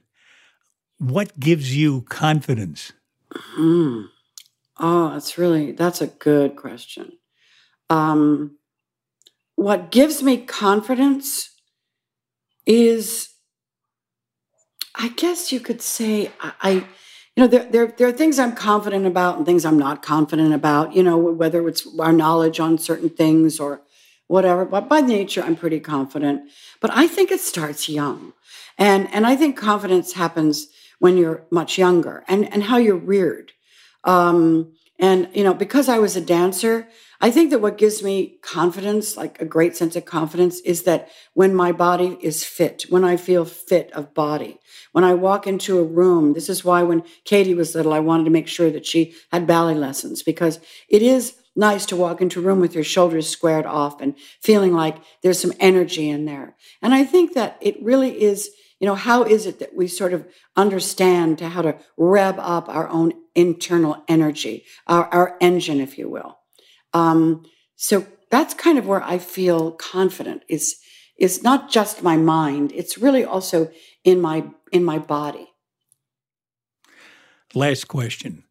What 1.00 1.40
gives 1.40 1.76
you 1.76 2.02
confidence? 2.02 2.92
Mm. 3.58 4.08
Oh, 4.78 5.10
that's 5.12 5.38
really, 5.38 5.72
that's 5.72 6.02
a 6.02 6.08
good 6.08 6.56
question. 6.56 7.14
Um, 7.90 8.59
what 9.60 9.92
gives 9.92 10.24
me 10.24 10.38
confidence 10.38 11.50
is 12.66 13.28
I 14.96 15.10
guess 15.10 15.52
you 15.52 15.60
could 15.60 15.82
say 15.82 16.32
I, 16.40 16.72
you 16.72 16.84
know, 17.36 17.48
there, 17.48 17.66
there, 17.66 17.88
there 17.88 18.08
are 18.08 18.14
things 18.14 18.40
I'm 18.40 18.56
confident 18.56 19.06
about 19.06 19.36
and 19.36 19.46
things 19.46 19.66
I'm 19.66 19.78
not 19.78 20.02
confident 20.02 20.54
about, 20.54 20.96
you 20.96 21.04
know, 21.04 21.18
whether 21.18 21.68
it's 21.68 21.86
our 22.00 22.14
knowledge 22.14 22.62
on 22.62 22.78
certain 22.78 23.10
things 23.10 23.60
or 23.60 23.82
whatever. 24.28 24.64
But 24.64 24.88
by 24.88 25.02
nature, 25.02 25.44
I'm 25.44 25.58
pretty 25.58 25.82
confident. 25.82 26.50
But 26.80 26.92
I 26.94 27.08
think 27.08 27.30
it 27.30 27.42
starts 27.42 27.90
young. 27.90 28.32
And, 28.78 29.14
and 29.14 29.28
I 29.28 29.36
think 29.36 29.58
confidence 29.58 30.14
happens 30.14 30.68
when 31.00 31.18
you're 31.18 31.44
much 31.52 31.78
younger 31.78 32.24
and, 32.30 32.52
and 32.54 32.64
how 32.64 32.78
you're 32.78 32.96
reared. 32.96 33.52
Um, 34.06 34.72
and, 34.98 35.28
you 35.34 35.44
know, 35.44 35.54
because 35.54 35.90
I 35.90 36.00
was 36.00 36.16
a 36.16 36.22
dancer, 36.22 36.88
I 37.22 37.32
think 37.32 37.50
that 37.50 37.60
what 37.60 37.78
gives 37.78 38.02
me 38.02 38.38
confidence, 38.42 39.18
like 39.18 39.42
a 39.42 39.46
great 39.46 39.76
sense 39.76 39.98
of 39.98 40.06
confidence, 40.06 40.62
is 40.62 40.84
that 40.84 41.10
when 41.34 41.54
my 41.54 41.74
body 41.74 42.18
is 42.22 42.46
fit, 42.46 42.86
when 42.88 43.04
I 43.04 43.18
feel 43.18 43.44
fit 43.44 43.92
of 43.92 44.14
body, 44.14 44.60
when 44.94 45.04
I 45.04 45.14
walk 45.16 45.46
into 45.46 45.80
a 45.80 45.84
room, 45.84 46.32
this 46.32 46.48
is 46.48 46.64
why 46.64 46.82
when 46.84 47.04
Katie 47.26 47.54
was 47.54 47.76
little, 47.76 47.92
I 47.92 48.00
wanted 48.00 48.24
to 48.24 48.30
make 48.30 48.48
sure 48.48 48.72
that 48.72 48.86
she 48.86 49.16
had 49.34 49.46
ballet 49.46 49.76
lessons 49.76 50.24
because 50.24 50.62
it 50.88 51.02
is 51.02 51.36
nice 51.58 51.86
to 51.88 51.98
walk 51.98 52.22
into 52.22 52.40
a 52.40 52.44
room 52.44 52.62
with 52.62 52.74
your 52.74 52.86
shoulders 52.86 53.28
squared 53.28 53.66
off 53.66 54.00
and 54.00 54.16
feeling 54.42 54.74
like 54.74 54.96
there's 55.22 55.40
some 55.40 55.54
energy 55.60 56.10
in 56.10 56.24
there. 56.24 56.56
And 56.82 56.94
I 56.94 57.04
think 57.04 57.34
that 57.34 57.58
it 57.60 57.84
really 57.84 58.22
is, 58.22 58.50
you 58.80 58.88
know, 58.88 58.96
how 58.96 59.24
is 59.24 59.46
it 59.46 59.60
that 59.60 59.76
we 59.76 59.88
sort 59.88 60.14
of 60.14 60.26
understand 60.56 61.38
to 61.40 61.50
how 61.50 61.64
to 61.64 61.78
rev 61.98 62.40
up 62.40 62.70
our 62.70 62.88
own 62.88 63.12
internal 63.36 64.06
energy, 64.08 64.64
our, 64.88 65.06
our 65.08 65.38
engine, 65.42 65.82
if 65.82 65.98
you 65.98 66.10
will. 66.10 66.39
Um, 66.94 67.46
so 67.76 68.06
that's 68.32 68.54
kind 68.54 68.78
of 68.78 68.88
where 68.88 69.04
I 69.04 69.18
feel 69.18 69.72
confident 69.72 70.44
is 70.48 70.76
is 71.18 71.44
not 71.44 71.70
just 71.70 72.04
my 72.04 72.18
mind; 72.18 72.72
it's 72.74 72.98
really 72.98 73.24
also 73.24 73.72
in 74.04 74.22
my 74.22 74.46
in 74.72 74.84
my 74.84 75.00
body. 75.00 75.50
Last 77.54 77.88
question: 77.88 78.44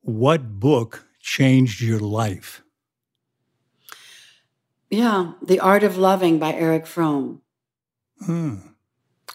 What 0.00 0.60
book 0.60 1.06
changed 1.20 1.80
your 1.80 2.00
life? 2.00 2.62
Yeah, 4.90 5.32
The 5.42 5.60
Art 5.60 5.84
of 5.84 5.98
Loving 5.98 6.38
by 6.38 6.54
Erich 6.54 6.86
Fromm. 6.86 7.42
Hmm. 8.24 8.56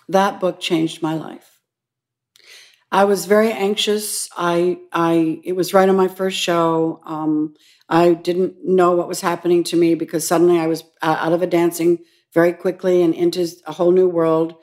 That 0.10 0.40
book 0.40 0.60
changed 0.60 1.02
my 1.02 1.14
life. 1.14 1.53
I 2.94 3.06
was 3.06 3.26
very 3.26 3.52
anxious. 3.52 4.30
I, 4.38 4.78
I, 4.92 5.42
it 5.44 5.54
was 5.54 5.74
right 5.74 5.90
on 5.90 5.96
my 5.96 6.08
first 6.08 6.38
show. 6.38 7.02
Um, 7.08 7.56
I 7.90 8.14
didn't 8.14 8.64
know 8.64 8.92
what 8.92 9.08
was 9.08 9.20
happening 9.20 9.64
to 9.66 9.76
me 9.76 9.96
because 9.96 10.28
suddenly 10.28 10.60
I 10.60 10.68
was 10.68 10.84
out 11.02 11.34
of 11.34 11.42
a 11.42 11.48
dancing 11.48 12.04
very 12.36 12.54
quickly 12.54 13.02
and 13.02 13.16
into 13.16 13.48
a 13.66 13.72
whole 13.72 13.92
new 13.92 14.08
world. 14.08 14.54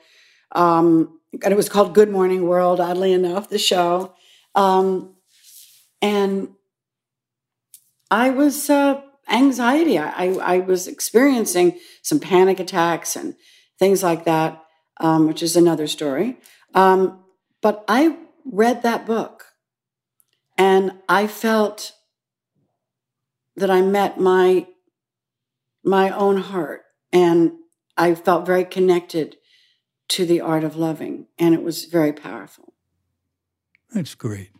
Um, 0.53 1.19
and 1.43 1.51
it 1.51 1.57
was 1.57 1.67
called 1.67 1.93
Good 1.93 2.09
Morning 2.09 2.47
World, 2.47 2.79
oddly 2.79 3.11
enough, 3.11 3.49
the 3.49 3.57
show. 3.57 4.15
Um, 4.55 5.17
and 6.01 6.51
I 8.09 8.29
was 8.29 8.69
uh, 8.69 9.01
anxiety. 9.29 9.99
I, 9.99 10.27
I, 10.41 10.59
was 10.59 10.87
experiencing 10.87 11.79
some 12.01 12.19
panic 12.19 12.59
attacks 12.61 13.15
and 13.17 13.35
things 13.77 14.03
like 14.03 14.23
that, 14.23 14.61
um, 15.01 15.27
which 15.27 15.43
is 15.43 15.55
another 15.57 15.87
story. 15.87 16.37
Um, 16.73 17.20
but 17.61 17.85
I 17.87 18.17
read 18.45 18.83
that 18.83 19.05
book 19.05 19.45
and 20.57 20.93
I 21.07 21.27
felt 21.27 21.93
that 23.55 23.69
I 23.69 23.81
met 23.81 24.19
my 24.19 24.67
my 25.83 26.09
own 26.11 26.37
heart 26.37 26.83
and 27.11 27.53
I 27.97 28.15
felt 28.15 28.45
very 28.45 28.65
connected 28.65 29.37
to 30.09 30.25
the 30.25 30.41
art 30.41 30.63
of 30.63 30.75
loving 30.75 31.27
and 31.39 31.55
it 31.55 31.63
was 31.63 31.85
very 31.85 32.13
powerful. 32.13 32.73
That's 33.91 34.15
great. 34.15 34.51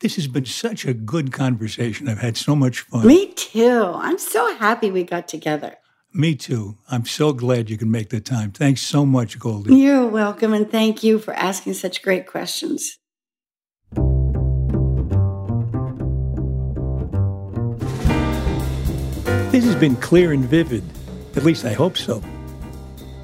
This 0.00 0.16
has 0.16 0.26
been 0.26 0.46
such 0.46 0.86
a 0.86 0.94
good 0.94 1.30
conversation. 1.32 2.08
I've 2.08 2.20
had 2.20 2.36
so 2.36 2.56
much 2.56 2.80
fun. 2.80 3.06
Me 3.06 3.32
too. 3.32 3.92
I'm 3.94 4.18
so 4.18 4.56
happy 4.56 4.90
we 4.90 5.04
got 5.04 5.28
together. 5.28 5.76
Me 6.12 6.34
too. 6.34 6.76
I'm 6.90 7.04
so 7.04 7.32
glad 7.32 7.70
you 7.70 7.78
can 7.78 7.90
make 7.90 8.08
the 8.08 8.20
time. 8.20 8.50
Thanks 8.50 8.82
so 8.82 9.06
much, 9.06 9.38
Goldie. 9.38 9.76
You're 9.76 10.06
welcome, 10.06 10.52
and 10.52 10.68
thank 10.70 11.04
you 11.04 11.18
for 11.18 11.32
asking 11.34 11.74
such 11.74 12.02
great 12.02 12.26
questions. 12.26 12.98
This 19.52 19.64
has 19.64 19.76
been 19.76 19.96
clear 19.96 20.32
and 20.32 20.44
vivid. 20.44 20.82
At 21.36 21.44
least 21.44 21.64
I 21.64 21.72
hope 21.72 21.96
so. 21.96 22.22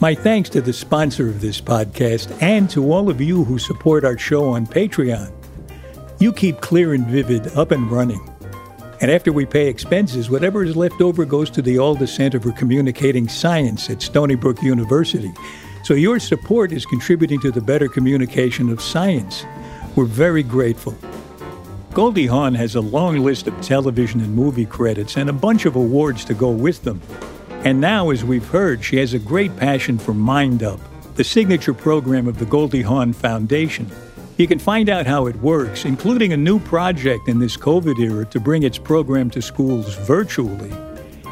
My 0.01 0.15
thanks 0.15 0.49
to 0.51 0.61
the 0.61 0.73
sponsor 0.73 1.29
of 1.29 1.41
this 1.41 1.61
podcast 1.61 2.37
and 2.43 2.69
to 2.71 2.93
all 2.93 3.09
of 3.09 3.21
you 3.21 3.45
who 3.45 3.59
support 3.59 4.05
our 4.05 4.19
show 4.19 4.49
on 4.51 4.67
Patreon. 4.67 5.33
You 6.21 6.33
keep 6.33 6.61
Clear 6.61 6.95
and 6.95 7.07
Vivid 7.07 7.47
up 7.57 7.71
and 7.71 7.91
running. 7.91 8.36
And 9.01 9.11
after 9.11 9.31
we 9.31 9.45
pay 9.45 9.69
expenses, 9.69 10.31
whatever 10.31 10.65
is 10.65 10.75
left 10.75 11.03
over 11.03 11.27
goes 11.27 11.51
to 11.51 11.63
the 11.63 11.79
Alda 11.79 12.07
Center 12.07 12.41
for 12.41 12.53
Communicating 12.53 13.29
Science 13.29 13.91
at 13.91 14.01
Stony 14.01 14.37
Brook 14.37 14.63
University. 14.63 15.33
So 15.85 15.93
your 15.95 16.19
support 16.19 16.73
is 16.73 16.87
contributing 16.87 17.39
to 17.41 17.51
the 17.51 17.61
better 17.61 17.89
communication 17.89 18.71
of 18.71 18.81
science. 18.81 19.45
We're 19.97 20.07
very 20.07 20.43
grateful. 20.43 20.97
Goldie 21.93 22.27
Hawn 22.27 22.55
has 22.55 22.75
a 22.75 22.81
long 22.81 23.19
list 23.19 23.47
of 23.47 23.61
television 23.61 24.21
and 24.21 24.35
movie 24.35 24.67
credits 24.67 25.17
and 25.17 25.31
a 25.31 25.33
bunch 25.33 25.67
of 25.67 25.77
awards 25.77 26.25
to 26.27 26.35
go 26.35 26.51
with 26.51 26.83
them. 26.83 27.01
And 27.65 27.81
now, 27.81 28.11
as 28.11 28.25
we've 28.25 28.49
heard, 28.49 28.83
she 28.83 28.97
has 28.97 29.13
a 29.13 29.19
great 29.19 29.57
passion 29.57 29.99
for 29.99 30.15
Mind 30.15 30.63
Up, 30.63 30.81
the 31.17 31.25
signature 31.25 31.75
program 31.75 32.29
of 32.29 32.39
the 32.39 32.47
Goldie 32.47 32.83
Hawn 32.83 33.13
Foundation. 33.13 33.91
You 34.37 34.47
can 34.47 34.59
find 34.59 34.91
out 34.91 35.07
how 35.07 35.27
it 35.27 35.37
works, 35.37 35.85
including 35.85 36.33
a 36.33 36.37
new 36.37 36.59
project 36.59 37.29
in 37.29 37.39
this 37.39 37.57
COVID 37.57 37.99
era 37.99 38.27
to 38.27 38.39
bring 38.39 38.65
its 38.65 38.77
program 38.77 39.31
to 39.31 39.41
schools 39.41 39.95
virtually, 39.95 40.71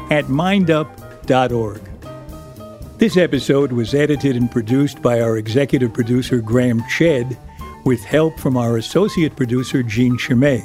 at 0.09 0.25
mindup.org. 0.25 1.81
This 2.97 3.17
episode 3.17 3.71
was 3.71 3.93
edited 3.93 4.35
and 4.35 4.49
produced 4.49 5.01
by 5.01 5.21
our 5.21 5.37
executive 5.37 5.93
producer, 5.93 6.39
Graham 6.39 6.81
Chedd 6.89 7.37
with 7.85 8.03
help 8.03 8.39
from 8.39 8.57
our 8.57 8.77
associate 8.77 9.35
producer, 9.35 9.83
Jean 9.83 10.17
Chumsky. 10.17 10.63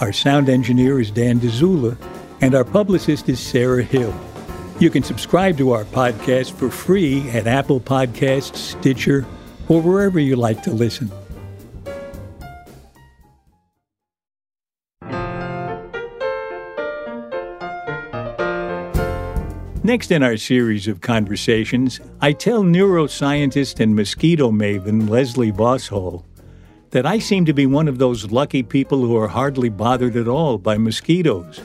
Our 0.00 0.12
sound 0.12 0.48
engineer 0.48 1.00
is 1.00 1.10
Dan 1.10 1.40
Dzula, 1.40 1.96
and 2.42 2.54
our 2.54 2.64
publicist 2.64 3.28
is 3.28 3.40
Sarah 3.40 3.82
Hill. 3.82 4.14
You 4.78 4.90
can 4.90 5.02
subscribe 5.02 5.56
to 5.58 5.72
our 5.72 5.84
podcast 5.84 6.52
for 6.52 6.70
free 6.70 7.28
at 7.30 7.46
Apple 7.46 7.80
Podcasts, 7.80 8.56
Stitcher, 8.56 9.26
or 9.68 9.80
wherever 9.80 10.18
you 10.18 10.36
like 10.36 10.62
to 10.64 10.72
listen. 10.72 11.10
Next 19.82 20.10
in 20.10 20.22
our 20.22 20.36
series 20.36 20.88
of 20.88 21.00
conversations, 21.00 22.00
I 22.20 22.32
tell 22.32 22.62
neuroscientist 22.62 23.80
and 23.80 23.96
mosquito 23.96 24.50
maven 24.50 25.08
Leslie 25.08 25.52
Vosshall 25.52 26.22
that 26.90 27.06
I 27.06 27.18
seem 27.18 27.46
to 27.46 27.54
be 27.54 27.64
one 27.64 27.88
of 27.88 27.96
those 27.96 28.30
lucky 28.30 28.62
people 28.62 29.00
who 29.00 29.16
are 29.16 29.26
hardly 29.26 29.70
bothered 29.70 30.16
at 30.16 30.28
all 30.28 30.58
by 30.58 30.76
mosquitoes. 30.76 31.62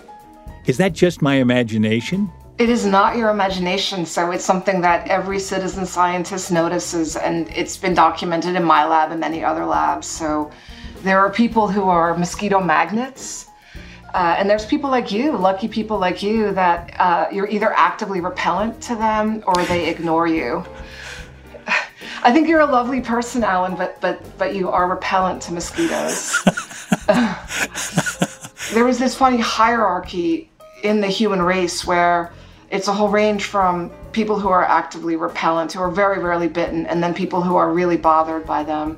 Is 0.66 0.78
that 0.78 0.94
just 0.94 1.22
my 1.22 1.36
imagination? 1.36 2.32
It 2.58 2.70
is 2.70 2.86
not 2.86 3.18
your 3.18 3.32
imagination, 3.32 4.06
so 4.06 4.32
it's 4.32 4.46
something 4.46 4.80
that 4.80 5.06
every 5.10 5.38
citizen 5.40 5.86
scientist 5.86 6.54
notices, 6.54 7.18
and 7.18 7.50
it's 7.50 7.76
been 7.76 7.94
documented 7.94 8.56
in 8.56 8.64
my 8.64 8.86
lab 8.86 9.12
and 9.12 9.20
many 9.20 9.44
other 9.44 9.66
labs. 9.66 10.08
So 10.08 10.50
there 11.04 11.20
are 11.20 11.30
people 11.30 11.68
who 11.68 11.84
are 11.90 12.18
mosquito 12.18 12.62
magnets, 12.62 13.50
uh, 14.16 14.34
and 14.40 14.50
there's 14.50 14.66
people 14.66 14.90
like 14.90 15.12
you, 15.12 15.38
lucky 15.38 15.68
people 15.68 16.00
like 16.00 16.24
you, 16.24 16.54
that 16.54 16.98
uh, 17.02 17.28
you're 17.34 17.50
either 17.50 17.74
actively 17.74 18.22
repellent 18.22 18.82
to 18.82 18.96
them 18.96 19.44
or 19.46 19.54
they 19.66 19.90
ignore 19.90 20.26
you. 20.26 20.64
I 22.24 22.32
think 22.32 22.48
you're 22.48 22.62
a 22.62 22.66
lovely 22.66 23.02
person, 23.02 23.44
Alan, 23.44 23.76
but 23.76 24.00
but 24.00 24.38
but 24.38 24.56
you 24.56 24.70
are 24.70 24.88
repellent 24.88 25.42
to 25.44 25.54
mosquitoes. 25.54 26.42
there 28.74 28.86
was 28.86 28.98
this 29.00 29.14
funny 29.16 29.42
hierarchy 29.42 30.50
in 30.84 31.02
the 31.02 31.08
human 31.08 31.42
race 31.42 31.86
where 31.86 32.32
it's 32.72 32.88
a 32.88 32.94
whole 32.94 33.10
range 33.10 33.44
from 33.44 33.92
people 34.14 34.40
who 34.40 34.48
are 34.48 34.64
actively 34.64 35.18
repellent, 35.18 35.74
who 35.74 35.82
are 35.82 35.92
very 35.92 36.20
rarely 36.20 36.48
bitten, 36.48 36.86
and 36.86 37.04
then 37.04 37.14
people 37.14 37.42
who 37.42 37.58
are 37.58 37.74
really 37.74 37.98
bothered 37.98 38.46
by 38.46 38.64
them. 38.64 38.98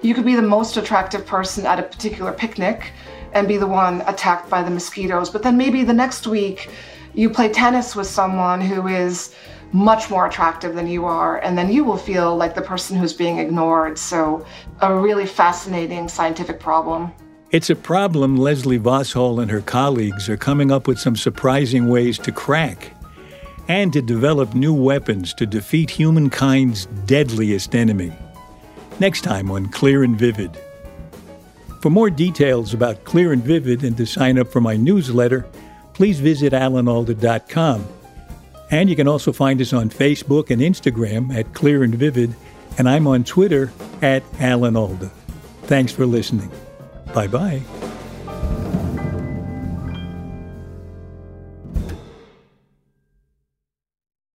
You 0.00 0.14
could 0.14 0.24
be 0.24 0.36
the 0.36 0.48
most 0.56 0.78
attractive 0.78 1.26
person 1.26 1.66
at 1.66 1.78
a 1.78 1.82
particular 1.82 2.32
picnic 2.32 2.92
and 3.32 3.48
be 3.48 3.56
the 3.56 3.66
one 3.66 4.02
attacked 4.06 4.48
by 4.48 4.62
the 4.62 4.70
mosquitoes, 4.70 5.30
but 5.30 5.42
then 5.42 5.56
maybe 5.56 5.84
the 5.84 5.92
next 5.92 6.26
week 6.26 6.70
you 7.14 7.30
play 7.30 7.48
tennis 7.48 7.96
with 7.96 8.06
someone 8.06 8.60
who 8.60 8.86
is 8.86 9.34
much 9.72 10.10
more 10.10 10.26
attractive 10.26 10.74
than 10.74 10.86
you 10.86 11.04
are, 11.04 11.38
and 11.38 11.58
then 11.58 11.70
you 11.70 11.84
will 11.84 11.96
feel 11.96 12.36
like 12.36 12.54
the 12.54 12.62
person 12.62 12.96
who's 12.96 13.12
being 13.12 13.38
ignored. 13.38 13.98
So, 13.98 14.44
a 14.80 14.94
really 14.94 15.26
fascinating 15.26 16.08
scientific 16.08 16.58
problem. 16.58 17.12
It's 17.50 17.70
a 17.70 17.76
problem 17.76 18.36
Leslie 18.36 18.78
Vosshall 18.78 19.40
and 19.40 19.50
her 19.50 19.60
colleagues 19.60 20.28
are 20.28 20.36
coming 20.36 20.70
up 20.70 20.86
with 20.86 20.98
some 20.98 21.16
surprising 21.16 21.88
ways 21.88 22.18
to 22.18 22.32
crack 22.32 22.92
and 23.68 23.92
to 23.92 24.02
develop 24.02 24.54
new 24.54 24.72
weapons 24.72 25.34
to 25.34 25.46
defeat 25.46 25.90
humankind's 25.90 26.86
deadliest 27.06 27.74
enemy. 27.74 28.12
Next 29.00 29.22
time 29.22 29.50
on 29.50 29.68
Clear 29.68 30.02
and 30.02 30.18
Vivid. 30.18 30.58
For 31.80 31.90
more 31.90 32.10
details 32.10 32.74
about 32.74 33.04
Clear 33.04 33.32
and 33.32 33.42
Vivid 33.42 33.84
and 33.84 33.96
to 33.96 34.06
sign 34.06 34.38
up 34.38 34.48
for 34.48 34.60
my 34.60 34.76
newsletter, 34.76 35.46
please 35.94 36.20
visit 36.20 36.52
alanalda.com. 36.52 37.86
And 38.70 38.90
you 38.90 38.96
can 38.96 39.08
also 39.08 39.32
find 39.32 39.60
us 39.60 39.72
on 39.72 39.88
Facebook 39.88 40.50
and 40.50 40.60
Instagram 40.60 41.34
at 41.34 41.54
Clear 41.54 41.82
and 41.82 41.94
Vivid, 41.94 42.34
and 42.76 42.88
I'm 42.88 43.06
on 43.06 43.24
Twitter 43.24 43.72
at 44.02 44.22
Alan 44.40 44.76
Alda. 44.76 45.10
Thanks 45.62 45.92
for 45.92 46.04
listening. 46.04 46.50
Bye 47.14 47.28
bye. 47.28 47.62